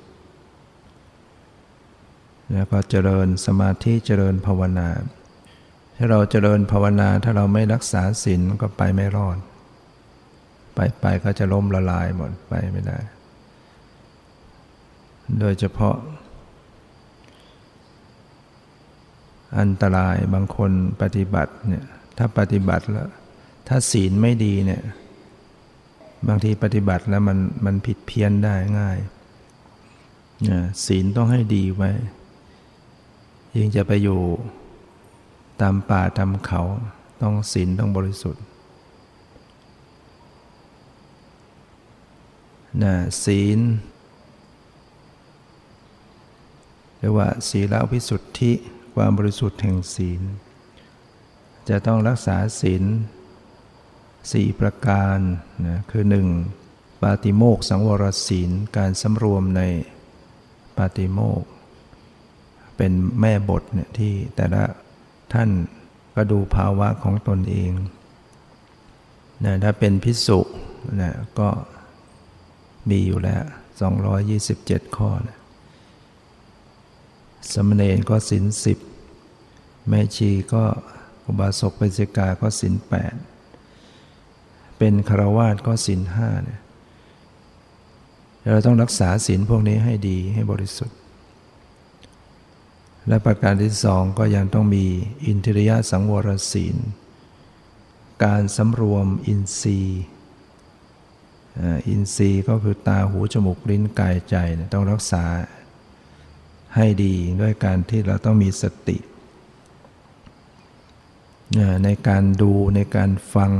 [2.53, 4.89] แล้วก็เจริญสมาธิเจริญภาวนา
[5.97, 9.37] ถ้าเราเจริญภาวนาถ้าเราไม่รักษาศีลก็ไปไม่รอด
[10.75, 12.97] ไปไปก็จะล้มละลายหมดไปไม่ได้
[15.39, 15.95] โดยเฉพาะ
[19.59, 21.85] อันตรายบางคนปฏิบัติเนี่ย
[22.17, 23.09] ถ้าปฏิบัติแล้ว
[23.67, 24.81] ถ้าศีลไม่ดีเนี่ย
[26.27, 28.97] บางทีปฏิบัติแล้วมันมันผิดเพี้ยนได้ง่าย
[30.85, 31.91] ศีลต้องให้ดีไว้
[33.55, 34.19] ยิ่งจะไปอยู่
[35.61, 36.61] ตามป่าตามเขา
[37.21, 38.43] ต้องศีลต้องบริสุทธิ์
[42.83, 43.59] นะศีล
[46.97, 48.51] เรียกว่าศีลพิสุทธิ
[48.95, 50.21] ความบริสุทธิ์แห่งศีล
[51.69, 52.83] จะต้องรักษาศีล
[54.31, 55.17] สี่ประการ
[55.67, 56.27] นะคือหนึ่ง
[57.01, 59.61] ปาติโมกสังวรศีลการสำรวมใน
[60.77, 61.43] ปาติโมก
[62.83, 64.63] เป็นแม่บทเนี่ยที่แต่ละ
[65.33, 65.49] ท่าน
[66.15, 67.71] ก็ดูภาวะของตนเอง
[69.43, 70.39] นะถ้าเป็นพิสุ
[71.01, 71.49] นะก็
[72.89, 73.43] มีอยู่แล้ว
[74.19, 75.37] 227 ข้อนะ
[77.53, 78.77] สมณเณรก็สินสิบ
[79.89, 80.63] แม่ชีก็
[81.25, 83.15] อุบาสกเป็นสิกาก็สินแปด
[84.77, 86.59] เป็นคารวาสก็สินห้าเนี่ย
[88.51, 91.00] เราต้องรักษาศีลพวกนี้ให้ดีให้บริสุทธิ์
[93.07, 94.85] และประการที่สองก็ยังต้องมี
[95.25, 96.75] อินทริยสังวรศีล
[98.23, 100.01] การสำรวมอินทรีย์
[101.89, 104.35] อินทรีย์ก็คือตาหูจมูกลิ้นกายใจ
[104.73, 105.23] ต้องรักษา
[106.75, 108.97] ให้ดีด้วยการที่เราต้องมีสติ
[111.83, 113.51] ในการดูในการฟัง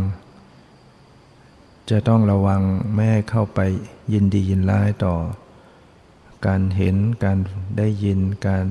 [1.89, 2.61] จะต้องระวัง
[2.93, 3.59] ไม่ให้เข้าไป
[4.13, 5.15] ยินดียินร้ายต่อ
[6.47, 7.37] การเห็นการ
[7.77, 8.65] ได้ยินการ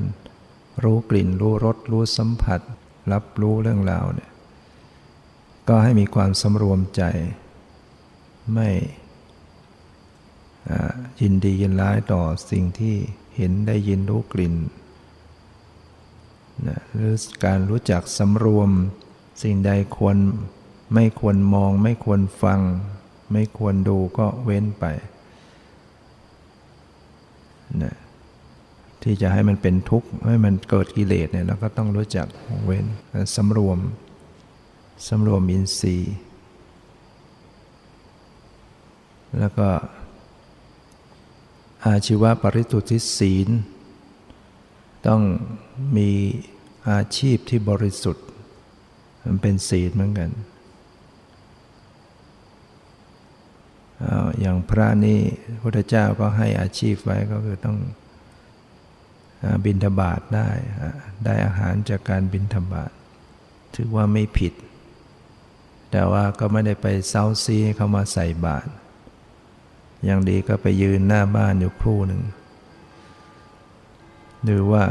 [0.84, 2.60] รู้กลิ่น รู้รสรู้สัมผัส
[3.12, 4.30] รับรู้เรื่องราวเนี่ย
[5.68, 7.02] ก็ให้มีความสำรวมใจ
[8.54, 8.68] ไม่
[11.20, 12.94] ยินดียินร้ายต่อสิ่งที่
[13.36, 14.54] เห็นได้ยินรู้กลิ่น
[16.68, 17.14] นะหรือ
[17.44, 18.70] การรู้จักสำรวม
[19.42, 20.16] สิ่งใดควร
[20.94, 22.60] ไม่ควรมอง ไม่ควรฟัง
[23.32, 24.84] ไม่ควรดูก็เว้นไป
[27.82, 27.94] นะ
[29.02, 32.26] ที่จะให้มันเป็นทุกข์ให้มันเกิดกิเลสเนี่ยเราก็ต้องรู้จัก
[32.64, 32.86] เว้น
[33.36, 33.78] สำรวม
[35.08, 36.14] สำรวมอินทรีย์
[39.38, 39.68] แล้วก็
[41.86, 43.48] อาชีวะปริตุทิศีล
[45.06, 45.22] ต้อง
[45.96, 46.10] มี
[46.90, 48.26] อาชีพที่บริสุทธิ์
[49.24, 50.30] มันเป็นศีลเหมือนกัน
[54.40, 57.76] อย่างพระนี่พระพุทธเจ้าก็ให้อาชีพไว้ก็คือต้อง
[59.64, 60.48] บินทบาทได้
[61.24, 62.92] ได้อาหารจากการบินทบาท
[63.74, 64.52] ถือว่าไม่ผิด
[65.90, 68.70] แต่ว่าก็ไม่ได้ไปเซาซีให้ามาใส่บาตร
[70.04, 72.22] อย่างดีก็ไปยืนหน้าบ้านอยู่ครู่หนึ่ง
[74.44, 74.84] หรือว่า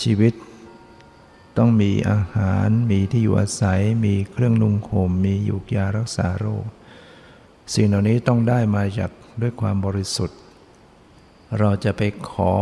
[0.00, 0.34] ชีวิต
[1.58, 6.64] ต้องมีอาหารมีที่อยู่อาศัย มีเครื่องนุ่งห่มมียุกยารักษาโรค
[7.74, 10.38] สิ่งเหล่านี้ต้องได้มาจากด้วยความบริสุทธิ์
[11.58, 12.52] เราจะไปขอ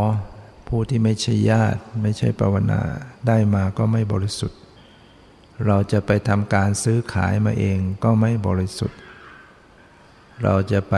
[0.69, 2.81] ผู้ที่ไม่ใช่ญาติไม่ใช่ปวนา
[3.27, 4.59] ได้มาก็ไม่บริสุทธิ์
[5.67, 8.99] เราจะไปทำการซื้อขายมาเองก็ไม่บริสุทธิ์
[10.43, 10.95] เราจะไป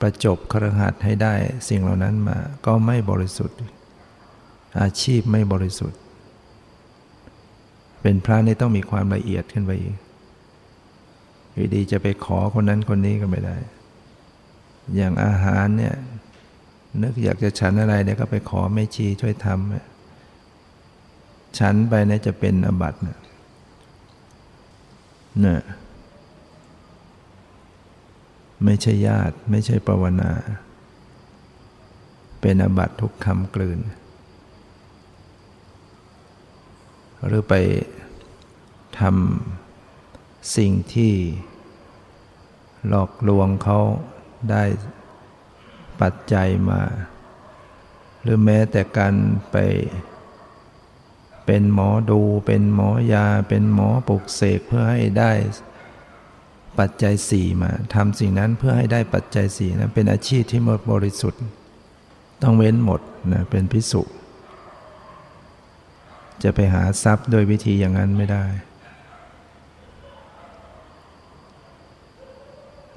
[0.00, 1.34] ประจบครหัสให้ได้
[1.68, 3.58] สิ่งเหล่านั้นมาก็ไม่บริสุทธิ์
[4.80, 5.98] อาชีพไม่บริสุทธิ์
[8.02, 9.96] เป็นพระนี่ต้องมีความละเอียดขึ้นไปอีก
[11.52, 13.56] อยู่ดีจะไปขอคนนั้นคนนี้ก็ไม่ได้
[14.94, 15.94] อย่างอาหารเนี่ย
[17.02, 23.18] นึกอยากจะฉันอะไรเนี่ยก็ไปขอแม่ชีช่วยทำฉันไปนี่จะเป็นอบัตเนี่ย
[25.44, 25.60] นี่ย
[28.64, 30.32] ไม่ใช่ญาติ ไม่ใช่ปวนา
[32.40, 33.80] เป็นอบัตทุกคำกลืน
[37.26, 37.54] หรือไป
[39.00, 41.12] ทำสิ่งที่
[42.88, 43.78] หลอกลวงเขา
[44.50, 44.62] ได้
[46.00, 46.82] ปัจจัยมา
[48.22, 49.14] หรือแม้แต่การ
[49.52, 49.56] ไป
[51.46, 55.32] เป็นหมอดู เป็นหมอยา เป็นหมอปลุกเสกเพื่อให้ได้
[56.78, 61.42] ปัจจัยสี่มาทำสิ่งนั้นเพื่อให้ได้ปัจจัยสี่นะเป็นอาชีพที่หมดบริสุทธิ์
[62.42, 63.00] ต้องเว้นหมด
[63.32, 64.02] นะเป็นพิสุ
[66.42, 68.44] จะไปหาทรัพย์โดยวิธีอย่างนั้นไม่ได้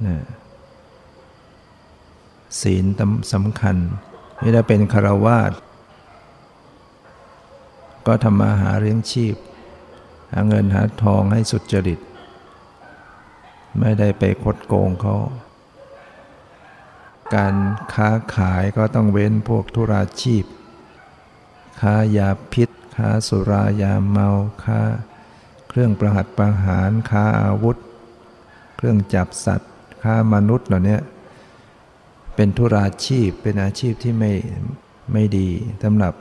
[0.05, 0.17] นะ
[2.61, 2.85] ศีล
[3.33, 3.77] สำคัญ
[4.41, 5.51] นี่ถ้าเป็นคารวาส
[8.07, 9.35] ก็ทำมาหาเลี้ยงชีพ
[10.31, 11.99] หาเงินหาทองให้สุดจริต
[13.79, 15.15] ไม่ได้ไปคดโกงเขา
[17.35, 17.55] การ
[17.93, 20.45] ค้าขายก็ต้องเว้นพวกธุราชีพ
[21.81, 24.29] ค้ายาพิษ ค้าสุรายาเมา
[24.63, 24.81] ค้า
[25.69, 27.77] เครื่องประหัตประหาร ค้าอาวุธ
[28.75, 29.71] เครื่องจับสัตว์
[30.03, 30.97] ค้ามนุษย์เหล่านี้
[32.35, 34.31] เป็นธุราชีพเป็นอาชีพที่ไม่
[35.13, 35.49] ไม่ดี
[35.83, 36.13] สำหรับ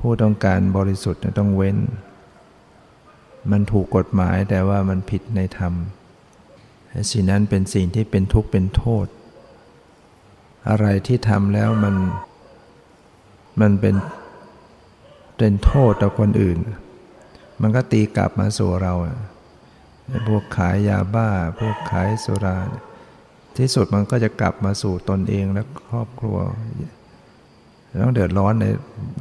[0.00, 1.76] ผู้ต้องการบริสุทธิ์ต้องเว้น
[3.50, 5.72] มันถูกกฎหมายแต่ว่ามันผิดในธรรม
[7.10, 9.06] สิ่งนั้นเป็นสิ่งที่เป็นทุกข์เป็นโทษ
[10.68, 11.94] อะไรที่ทำแล้วมัน
[13.60, 13.96] มันเป็น
[15.38, 16.58] เป็นโทษต่อคนอื่น
[17.60, 18.94] มันก็ตีกลับมาสู่เรา
[20.26, 21.28] พวกขายยาบ้า
[21.58, 22.58] พวกขายสุรา
[23.58, 26.36] ที่สุดมันก็จะกลับมาสู่ตนเองและครอบครัว
[28.02, 28.66] ต้องเดือดร้อนใน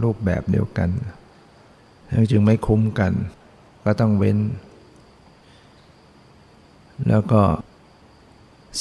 [0.04, 0.90] รูปแบบเดียวกัน
[2.32, 3.14] จึงไม่คุ้มกัน
[3.84, 4.38] ก็ต้องเว้น
[7.10, 7.42] แล้วก็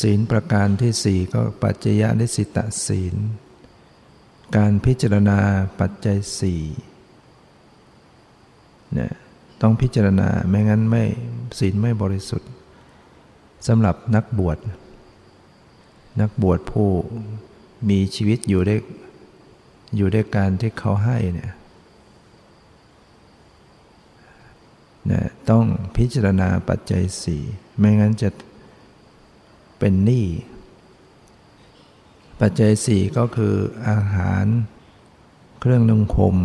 [0.00, 3.14] ศีลประการที่สี่ก็ปัจจยนิสิตศีล
[4.56, 5.38] การพิจารณา
[5.80, 6.62] ปัจจัยสี่
[8.94, 9.12] เนี่ย
[9.62, 11.04] ต้องพิจารณาไม่งั้นไม่
[11.58, 12.50] ศีลไม่บริสุทธิ์
[13.66, 14.58] สำหรับนักบวช
[16.20, 16.90] นักบวชผู้
[17.88, 18.76] มีชีวิตอยู่ได้
[19.96, 21.52] อยู่ด้วยการที่เขาให้เนี่ย
[25.10, 25.64] นะต้อง
[25.96, 27.42] พิจารณาปัจจัยสี่
[27.78, 28.28] ไม่งั้นจะ
[29.78, 30.26] เป็นหนี้
[32.40, 33.54] ปัจจัยสี่ก็คือ
[33.88, 34.44] อาหาร
[35.60, 36.36] เครื่องนุ่งห่ม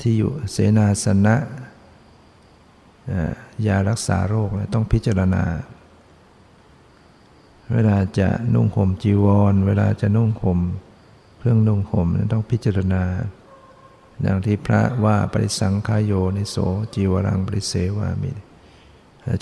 [0.00, 1.36] ที่อยู่เสนาสนะ
[3.66, 5.42] ยารักษาโรคต้องพิจารณา
[7.72, 10.60] เวลาจะนุ่งห่มจีวร เวลาจะนุ่งห่ม
[11.38, 13.04] เครื่องนุ่งห่มต้องพิจารณา
[14.24, 16.56] ดังที่พระว่าปริสังขายโยนิโส
[16.94, 18.32] จีวรังปริเสวามิ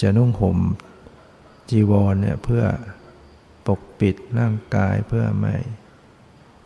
[0.03, 0.59] จะนุ่งห่ม
[1.71, 2.65] จีวรเนี่ยเพื่อ
[3.67, 5.55] ปกปิดร่างกายเพื่อไม่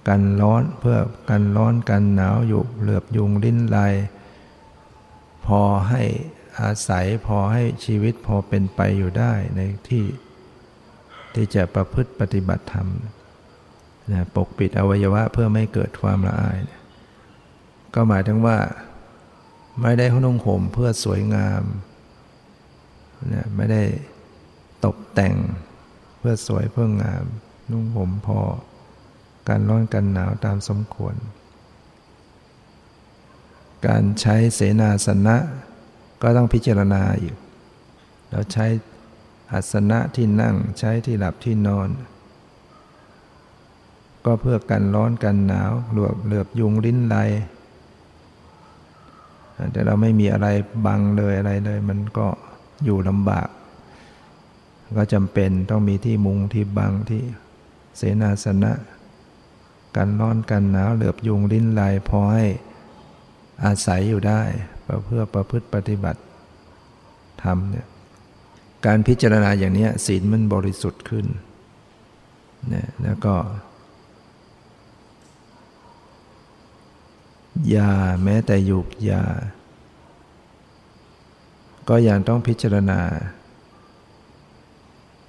[0.08, 0.98] กันร้อนเพื่อ
[1.30, 3.94] กันร้อนกันหนาวอยู่เหลือบยุงลิ้นลาย
[5.46, 6.02] พอให้
[6.60, 10.04] อาศัยพอให้ชีวิตพอเป็นไปอยู่ได้ในที่
[11.38, 12.88] ที่จะประพฤติปฏิบัติธรรม
[14.12, 16.80] นะปกปิดอวัยวะเพื่อไม่เกิดความละอายนะ
[17.94, 18.58] ก็หมายถึงว่า
[19.82, 21.62] ไม่ได้นุ่งห่มเพื่อสวยงาม
[23.32, 23.82] นะไม่ได้
[24.84, 25.36] ตกแต่ง
[26.18, 27.24] เพื่อสวยเพื่องาม
[27.70, 28.40] นุ่งห่มพอ
[29.48, 31.14] การร้อนกันหนาวตามสมควร
[33.86, 35.36] การใช้เสนาสนะ
[36.22, 37.36] ก็ต้องพิจารณาอยู่
[38.30, 38.66] เราใช้
[39.52, 41.88] อัสนะที่นั่งใช้ที่หลับที่นอน
[44.24, 47.16] ก็เพื่อกันร้อนกันหนาวหลวกเหลือบยุงลิ้นไล
[49.72, 50.46] แต่เราไม่มีอะไร
[50.86, 52.26] บังเลยอะไรเลย มันก็
[52.84, 53.48] อยู่ลำบาก
[54.96, 57.22] ก็จำเป็นต้องมีที่มุงที่บังที่
[57.96, 58.72] เสนาสนะ
[59.96, 62.46] กันร้อนกันหนาวเหลือบยุงลิ้นลายพอให้
[63.64, 64.42] อาศัยอยู่ได้
[65.04, 66.20] เพื่อประพฤติปฏิบัติ
[67.42, 67.86] ธรรมเนี่ย
[68.86, 71.26] การพิจารณาอย่างนี้ศีลมันบริสุทธิ์ขึ้น
[72.72, 73.34] นะแล้วก็
[77.74, 77.92] ยา
[78.24, 79.22] แม้แต่ยุกยา
[81.88, 83.00] ก็ยังต้องพิจารณา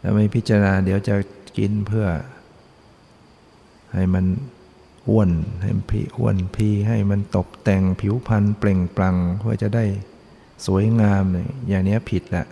[0.01, 1.15] ถ้าไม่พิจารณาเดี๋ยวจะ
[1.57, 2.07] กินเพื่อ
[3.93, 4.25] ให้มัน
[5.09, 5.29] อ้วน
[5.61, 9.85] ให้พีอ้วนพีให้มันตกแต่งผิวพรรณเปล่งปลั่งเพื่อจะได้
[10.65, 11.23] สวยงาม
[11.69, 12.45] อย่างนี้ผิดแหละ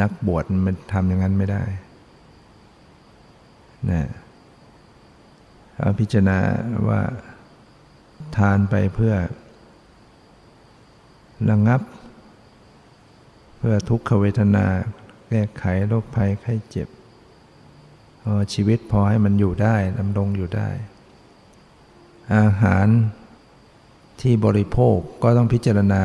[0.00, 1.62] นักบวชมันทำอย่างนั้นไม่ได้
[3.90, 4.02] นะ
[5.78, 6.38] เอาพิจารณา
[6.88, 7.00] ว่า
[8.36, 9.14] ทานไปเพื่อ
[11.50, 11.80] ระงับ
[13.58, 14.66] เพื่อทุกขเวทนา
[15.28, 16.88] แก้ไขโรคภัยไข้เจ็บ
[18.52, 20.68] ชีวิตพอให้มันอยู่ได้ดำรงอยู่ได้
[22.36, 22.86] อาหาร
[24.20, 26.02] ที่บริโภคก็ต้องพิจารณา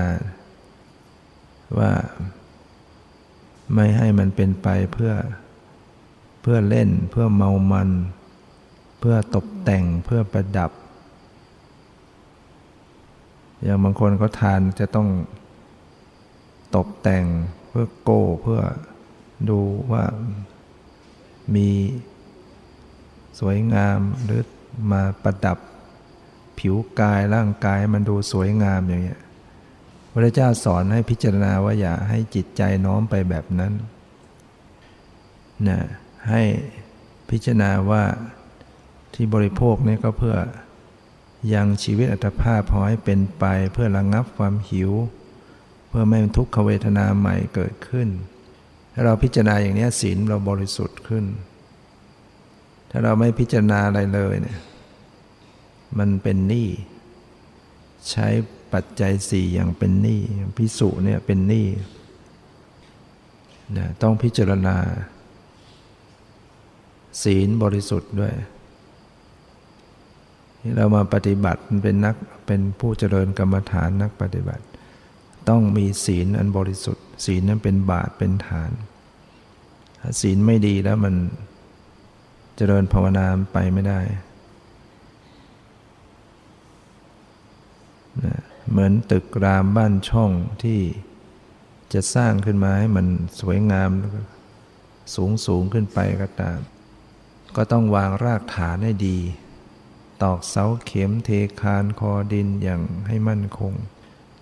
[1.78, 1.92] ว่า
[3.74, 5.14] ไม่ให้มันเป็นไปเพื่อ
[6.42, 7.90] เพื่อเล่น เพื่อเมามัน
[9.00, 10.72] เพื่อตกแต่งเพื่อประดับ
[13.64, 15.08] อย่างบางคนเขาทานจะต้อง
[16.76, 17.26] ตกแต่ง
[17.70, 18.62] เพื่อโก้เพื่อ
[19.50, 19.60] ดู
[19.92, 20.04] ว่า
[21.56, 21.70] มี
[23.40, 24.42] สวยงามหรือ
[24.92, 25.58] มาประดับ
[26.60, 29.22] ผิวกายร่างกายมันดูสวยงามอย่างเงี้ย
[30.20, 33.74] พระเจ้าสอนให้พิจารณาว่าอย่าให้จิตใจน้อมไปแบบนั้น
[35.68, 35.80] นะ
[36.30, 36.44] ให้
[37.30, 38.04] พิจารณาว่า
[39.14, 40.36] ที่บริโภคนี่ก็เพื่อ
[41.54, 44.92] ยังชีวิตอัตภาพพอให้เป็นไปเพื่อระงงับความหิว
[45.88, 48.10] เพื่อไม่ทุกขเวทนาใหม่เกิดขึ้น
[48.94, 51.26] ถ้าเราพิจารณาอย่างนี้ศีลเราบริสุทธิ์ขึ้น
[52.92, 54.60] ถ้าเราไม่พิจารณาอะไรเลยเนี่ย
[56.00, 56.68] มันเป็นหนี้
[58.12, 58.28] ใช้
[58.74, 60.22] ปัจจัยสี่อย่างเป็นหนี้
[60.58, 61.68] พิสุเนี่ยเป็นหนี้
[63.78, 64.78] นะต้องพิจารณา
[67.24, 68.34] ศีลบริสุทธิ์ด้วย
[70.76, 72.16] เรามาปฏิบัติเป็นนัก
[72.48, 74.64] เป็นผู้เจริญกรรมฐานนักปฏิบัติ
[75.50, 78.72] ต้องมีศีลอันบริสุทธิ์ ศีลนั้นเป็นบาตเป็นฐาน
[80.22, 81.16] ศีลไม่ดีแล้วมัน
[82.56, 84.00] เจริญภาวนาไปไม่ได้
[88.26, 88.36] นะ
[88.70, 90.32] เหมือนตึกรามบ้านช่อง
[90.64, 90.82] ที่
[91.94, 93.08] จะสร้างขึ้นมาให้มัน
[93.40, 93.90] สวยงาม
[95.16, 96.60] สูงสูงขึ้นไปก็ตาม
[97.56, 99.18] ก็ต้องวางรากฐานให้ดี
[100.24, 101.30] ตอกเสาเข็มเท
[101.62, 103.74] คานคอดินอย่างให้มั่นคง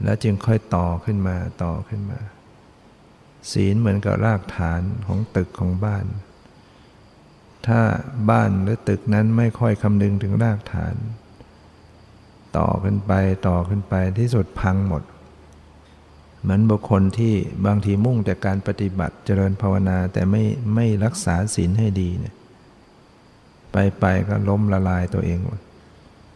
[0.03, 2.19] แล้วจึงค่อยต่อขึ้นมาต่อขึ้นมา
[3.51, 6.05] ศีลเหมือนกับรากฐานของตึกของบ้าน
[7.67, 7.79] ถ้า
[8.29, 10.95] บ้านหรือตึกนั้นไม่ค่อยคำนึงถึงรากฐาน
[12.57, 13.13] ต่อขึ้นไป
[13.47, 15.03] ต่อขึ้นไปที่สุดพังหมด
[16.41, 17.33] เหมือนบุคคลที่
[17.65, 20.43] บางทีมุ่งแต่การปฏิบัติเจริญภาวนาแต่ไม่
[20.75, 22.35] ไม่รักษาศีลให้ดีเนี่ย
[23.71, 25.39] ไปไปก็ล้มละลายตัวเอง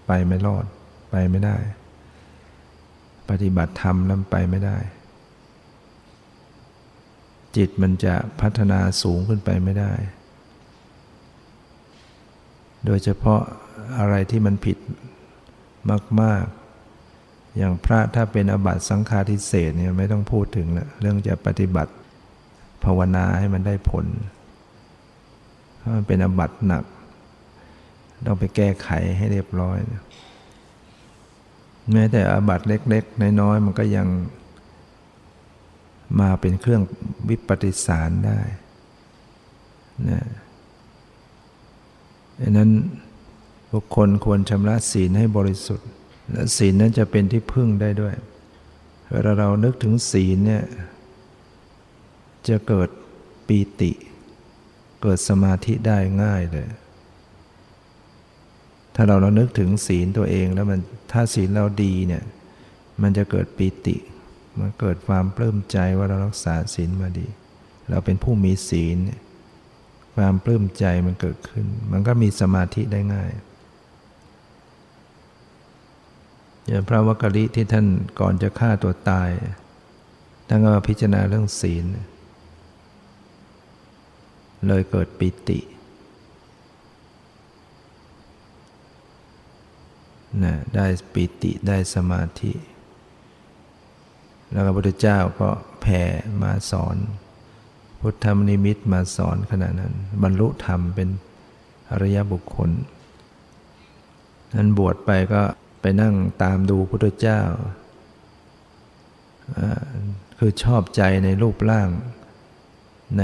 [0.08, 0.66] ไปไม่รอด
[1.12, 1.58] ไปไม่ได้
[3.30, 4.78] ปฏิบัติธรรมนั้นไปไม่ได้
[7.56, 9.94] จิตมันจะพัฒนาสูงขึ้นไปไม่ได้
[12.86, 13.42] โดยเฉพาะ
[14.00, 14.78] อะไรที่มันผิด
[16.22, 16.46] มาก
[17.02, 21.94] ๆ อย่างพระถ้าเป็นอบัตสังฆาทิเศษเนี่ยไม่ต้องพูดถึงละเรื่องจะปฏิบัติ
[22.84, 24.06] ภาวนาให้มันได้ผล
[25.78, 26.84] เพรามันเป็นอบัตหนัก
[28.26, 29.78] ต้องไปแก้ไขให้เรียบร้อย
[31.92, 34.08] แม้แต่อบัตเล็ก ๆ น้อย ๆ มันก็ยัง
[36.20, 36.82] มาเป็นเครื่อง
[37.30, 38.40] วิปฏิสารได้
[40.10, 40.22] นะ
[42.40, 42.70] ดังนั้น
[43.74, 45.88] บุคคลควรชำระศีลให้บริสุทธิ์
[46.32, 48.16] และศีลนั้นจะเป็นที่พึ่งได้ด้วย
[49.12, 50.64] เวลาเรานึกถึงศีลเนี่ย
[52.48, 52.90] จะเกิด
[53.48, 53.92] ปีติ
[55.02, 56.68] เกิดสมาธิได้ง่ายเลย
[58.96, 60.80] ถ้าเราเรานึกถึงศีลตัวเองแล้วมัน
[61.12, 62.24] ถ้าศีลเราดีเนี่ย
[63.02, 63.98] มันจะเกิดปีติ
[64.60, 67.28] มันเกิดความปลื้มใจว่าเรารักษาศีลมาดี
[67.90, 68.98] เราเป็นผู้มีศีล
[70.16, 73.30] ความปลื้มใจมันเกิดขึ้น มันก็มีสมาธิได้ง่าย
[76.70, 77.88] อย่างพระวักกะลิที่ท่าน
[78.20, 79.30] ก่อนจะฆ่าตัวตาย
[80.48, 81.86] ท่านก็มาพิจารณาเรื่องศีล
[84.68, 85.60] เลยเกิดปิติ
[90.44, 92.54] นะได้ปิติได้สมาธิ
[94.52, 95.50] แล้วพระพุทธเจ้าก็
[95.82, 96.02] แผ่
[96.42, 96.98] มาสอน
[98.02, 99.94] พุทธมนิมิตมาสอนขณะนั้น
[100.24, 101.10] บรรลุธรรมเป็น
[101.90, 102.72] อริยบุคคล
[104.56, 105.42] นั้นบวชไปก็
[105.82, 107.42] ไปนั่งตามดูพุทธเจ้า
[110.38, 111.90] คือชอบใจในรูปร่าง
[113.18, 113.24] ใน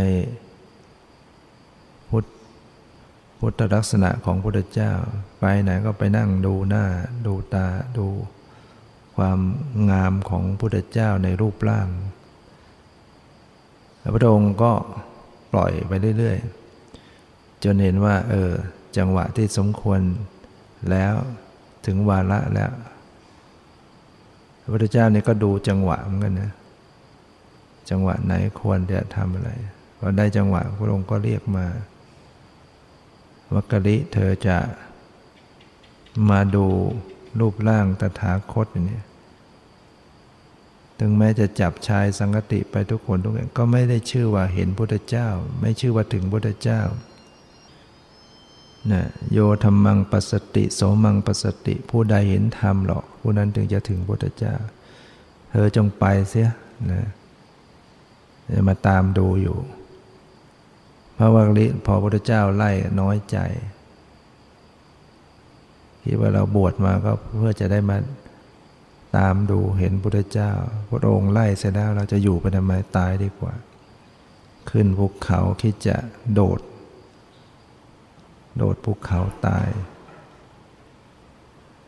[2.10, 2.26] พุทธ
[3.40, 4.92] พุทธลักษณะของพุทธเจ้า
[5.40, 6.86] ไปไหนก็ไปนั่งดูหน้า
[7.26, 8.08] ดูตาดู
[9.16, 9.40] ความ
[9.92, 11.88] งามของพุทธเจ้าในรูปร่าง
[14.00, 14.72] แล้วพระองค์ก็
[15.54, 16.38] ปล่อยไปเรื่อย
[17.02, 18.52] ๆ จนเห็นว่า เออ
[18.98, 20.02] จังหวะที่สมควร
[20.92, 21.16] แล้ว
[21.86, 22.72] ถึงวาระแล้ว
[24.62, 26.52] พระพุทธเจ้านี่ก็ดูจังหวะเหมือนกันนะ
[27.90, 29.50] จังหวะไหนควรจะทำอะไร
[30.00, 31.66] พอได้จังหวะพระองค์ก็เรียกมา
[33.54, 34.58] วักกะลิเธอจะ
[36.30, 36.66] มาดู
[37.40, 39.02] รูปร่างตถาคตอย่างนี้
[41.00, 45.28] ถึงแม้จะจับชายสังกติไปทุกคนทุกอย่างก็ไม่ได้ชื่อว่าเห็นพุทธเจ้า
[45.62, 46.82] ไม่ชื่อว่าถึงพุทธเจ้า
[48.92, 54.56] นะโยธรรมังปัสสติ โสมังปัสสติ ผู้ใดเห็นธรรมหรอกผู้นั้นถึงจะถึงพุทธเจ้า
[55.52, 56.50] เธอจงไปเสีย
[56.92, 57.08] นะ
[58.54, 59.58] จะมาตามดูอยู่
[61.18, 63.38] พระวักลิพอพระพุทธเจ้าไล่น้อยใจ
[66.04, 67.98] คิดว่าเราบวชมาก็เพื่อจะได้มา
[69.18, 70.52] ตามดูเห็นพุทธเจ้า
[70.90, 73.54] พระองค์ไล่เสร็จแล้วเราจะอยู่ไปทำไมตายดีกว่า
[74.70, 75.96] ขึ้นภูเขาคิดจะ
[76.34, 76.60] โดด
[78.58, 79.68] โดดภูเขาตาย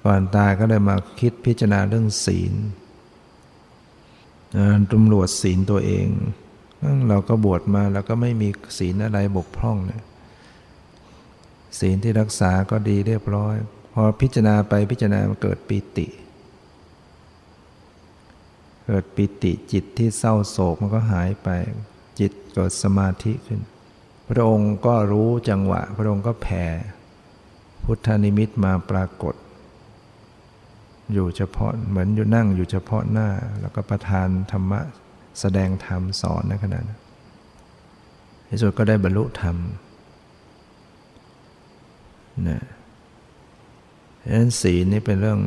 [0.03, 2.53] ก่อนตายก็เลยมาคิดพิจารณาเรื่องศีล
[4.91, 6.07] ตำรวจศีลตัวเอง
[7.09, 10.03] เราก็บวชมาแล้วก็ไม่มีศีลอะไรบกพร่องเนี่ย
[11.80, 13.55] ศีลที่รักษาก็ดีเรียบร้อย
[13.93, 16.07] พอพิจารณาไปพิจารณาเกิดปิติ
[18.86, 21.49] เกิดปิติจิตที่เศร้าโศกมันก็หายไป
[22.20, 23.61] จิตเกิดสมาธิขึ้น
[24.30, 26.65] พระองค์ก็รู้จังหวะ พระองค์ก็แผ่
[27.84, 29.36] พุทธนิมิตมาปรากฏ
[31.13, 33.30] อยู่เฉพาะเหมือนอยู่นั่งอยู่เฉพาะหน้า
[33.61, 34.82] แล้วก็ประทานธรรมะ
[35.39, 37.01] แสดงธรรมสอนในขณะนั้น
[38.49, 39.55] ที่สุดก็ได้บรรลุธรรม
[42.47, 42.63] นะ
[44.21, 45.41] ดังนั้นศีลนี่เป็นเรื่อง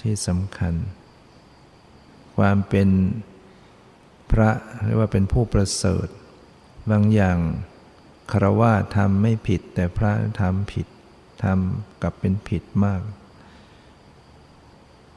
[0.00, 0.74] ที่สำคัญ
[2.36, 2.88] ความเป็น
[4.30, 4.50] พระ
[4.84, 6.08] หรือว่าเป็นผู้ประเสริฐ
[6.90, 7.38] บางอย่าง
[8.32, 10.86] คารวะทำไม่ผิด แต่พระทำผิด
[11.42, 13.02] ทำกับเป็นผิดมาก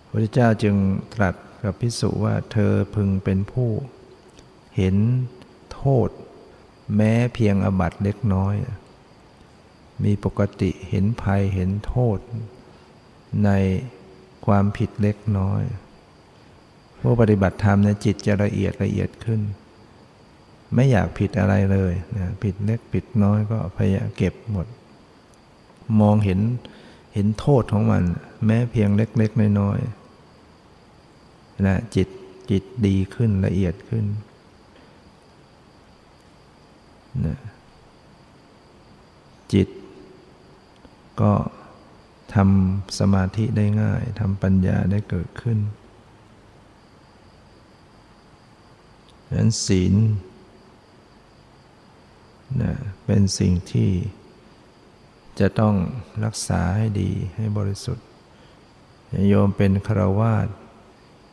[0.10, 0.76] พระเจ้าจึง
[1.14, 3.70] ตรัสกับพิสุว่าเธอพึงเป็นผู้
[4.76, 4.96] เห็น
[5.74, 6.10] โทษ
[6.96, 8.56] แม้เพียงอบัตเล็กน้อย
[10.04, 12.20] มีปกติเห็นภัยเห็นโทษ
[13.46, 13.50] ใน
[14.46, 15.62] ความผิดเล็กน้อย
[17.02, 19.42] ผู้ปฏิบัติธรรมเนี่ยจิตจะละเอียดละเอียดขึ้น
[20.74, 24.68] ไม่อยากผิดอะไรเลยนะผิดเล็กผิดน้อยก็พยายามเก็บหมด
[26.02, 26.40] มองเห็น
[27.14, 28.04] เห็นโทษของมัน
[28.46, 32.08] แม้เพียงเล็ก ๆ น้อยๆนะจิต
[32.52, 34.06] จิตดีขึ้นละเอียดขึ้น
[37.26, 37.38] นะ
[39.54, 39.68] จิต
[41.22, 41.34] ก็
[42.34, 45.58] ทำสมาธิได้ง่ายทำปัญญาได้เกิดขึ้น
[49.28, 49.96] ดังนั้นศีล
[52.62, 52.74] นะ
[53.06, 53.92] เป็นสิ่งที่
[55.40, 55.76] จะต้อง
[56.26, 58.06] รักษาให้ดีให้บริสุทธิ์
[59.28, 60.48] โยมเป็นครวาส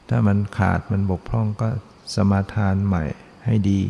[0.08, 1.68] ถ้ามันขาดมันบกพร่องก็
[2.14, 3.04] สมาทานใหม่
[3.44, 3.82] ให้ดี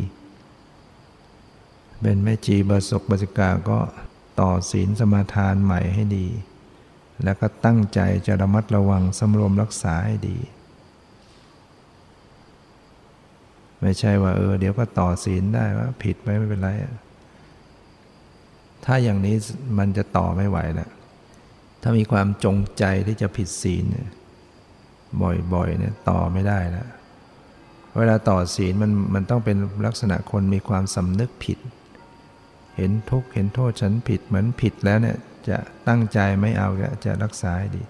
[2.01, 3.79] เป็นแม่จีบสกบสิกาก็
[4.39, 6.27] ต่อศีลสมาทานใหม่ให้ดี
[7.23, 10.37] แล้วก็ตั้งใจจะระมัดระวังสำรวมรักษาให้ดี
[13.81, 16.69] ไม่ใช่ว่าเออเดี๋ยวก็ต่อศีลได้ว่าผิดไปไม่เป็นไร
[18.85, 19.35] ถ้าอย่างนี้
[19.77, 20.89] มันจะต่อไม่ไหวแล้ว
[21.81, 23.85] ถ้ามีความจงใจที่จะผิดศีล
[25.53, 26.87] บ่อยๆเนี่ยต่อไม่ได้แล้ว
[27.97, 31.57] เวลาต่อศีลมันมันต้องเป็นลักษณะคนมีความสำนึกผิด
[32.77, 35.17] เห็นทุกข์เห็นโทษฉันผิดเหมือนผิดแล้วเนี่ย
[35.49, 35.57] จะ
[35.87, 36.69] ตั้งใจไม่เอา
[37.05, 37.83] จะรักษาดี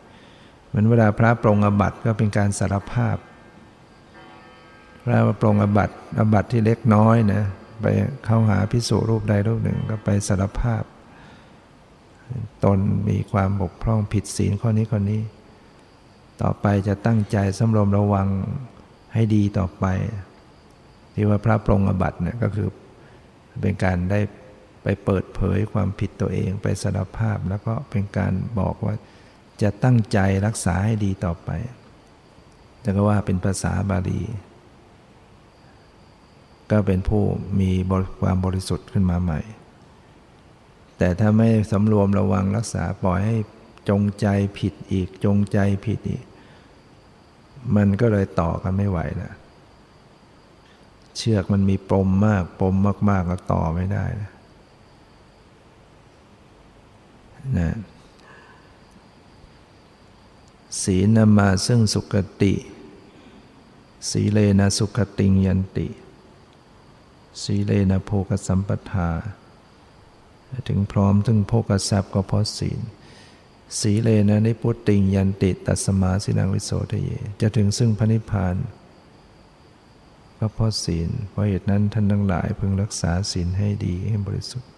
[0.67, 3.17] เหมือนเวลาพระปรงอบัติก็เป็นการสารภาพ
[5.03, 5.89] พระปรงอบัต
[6.19, 7.43] อบัตที่เล็กน้อยนะ
[7.81, 7.85] ไป
[8.25, 10.83] เข้าหาพิสุรูปใดรูปหนึ่งก็ไปสารภาพ
[12.63, 15.21] ตนมีความบกพร่องผิดศีลข้อนี้ข้อนี้
[16.41, 18.27] ต่อไปจะตั้งใจสำรวมระวัง
[19.13, 19.85] ให้ดีต่อไป
[21.13, 22.69] ที่ว่าพระปรงอบัตเนี่ยก็คือ
[23.61, 24.19] เป็นการได้
[24.83, 28.95] ไปเปิดเผยความผิดตัวเองไปสารภาพ แล้วก็เป็นการบอกว่า
[29.61, 31.49] จะตั้งใจรักษาให้ดีต่อไป
[32.81, 34.21] แต่ก็ว่าเป็นภาษาบาลี
[36.71, 37.23] ก็เป็นผู้
[37.59, 37.71] มี
[38.21, 39.41] ความบริสุทธิ์ขึ้นมาใหม่
[40.97, 43.37] แต่ถ้าไม่สำรวมระวังรักษาปล่อยให้
[43.89, 44.27] จงใจ
[44.59, 46.23] ผิดอีกจงใจผิดอีก
[47.75, 49.33] มันก็เลยต่อกันไม่ไหวนะ
[51.17, 52.75] เชือกมันมีปมมากปม
[53.09, 54.31] มาก ๆ ก็ต่อไม่ได้นะ
[57.57, 57.75] นะ
[60.81, 62.53] สีนามาซึ่งสุขติ
[64.09, 65.87] สีเลนะสุขติงยันติ
[67.43, 69.09] สีเลนะโภกสัมปทา
[70.67, 72.79] ถึงพร้อมถึงโภกทรัพย์ก็เพราะศีล
[73.79, 77.09] สีเลนะนิพุตติงยันติตัสมาสินังวิโสทเย
[77.41, 78.55] จะถึงซึ่งพระนิพพาน
[80.39, 84.69] ก็เพราะศีล เพราะเหตุนั้นท่านทั้งหลายพึงรักษาศีลให้ดีให้บริสุทธิ์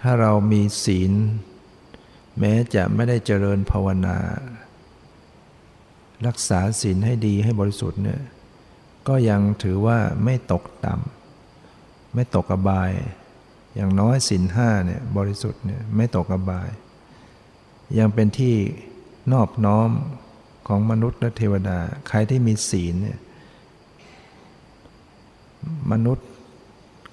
[0.00, 1.12] ถ้าเรามีศีล
[2.38, 4.18] แม้จะไม่ได้เจริญภาวนา
[6.26, 8.20] รักษาศีลให้ดีให้บริสุทธิ์เนี่ย
[9.08, 12.90] ก็ยังถือว่าไม่ตกต่ำไม่ตกอบาย
[13.74, 16.68] อย่างน้อยสินห้าเนี่ยบริสุทธิ์เนี่ยไม่ตกอบาย
[17.98, 18.54] ยังเป็นที่
[19.32, 19.90] นอบน้อม
[20.68, 21.78] ของมนุษย์และเทวดา
[22.08, 23.18] ใครที่มีศีลเนี่ย
[25.92, 26.26] มนุษย์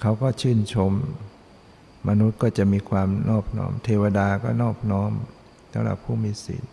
[0.01, 0.93] เขาก็ชื่นชม
[2.09, 5.11] มนุษย์ก็จะมีความนอบน้อม เทวดาก็นอบน้อม
[5.73, 6.63] สำหรับผู้มีศีล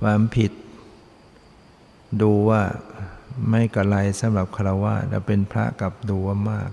[0.00, 0.52] ความผิด
[2.22, 2.62] ดูว่า
[3.50, 6.70] ไม่กระไรสำหรับคารวะแต่เป็นพระกับดูว่ามาก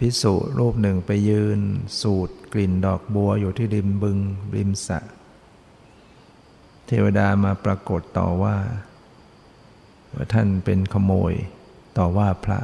[0.00, 1.58] พิสุรูปหนึ่งไปยืน
[2.00, 4.18] สูดกลิ่นดอกบัวอยู่ที่ริมบึง
[4.56, 5.00] ริมสะ
[6.86, 8.56] เทวดามาปรากฏต่อว่า
[10.14, 11.34] ว่าท่านเป็นขโมย
[11.98, 12.60] ต่อว่าพระ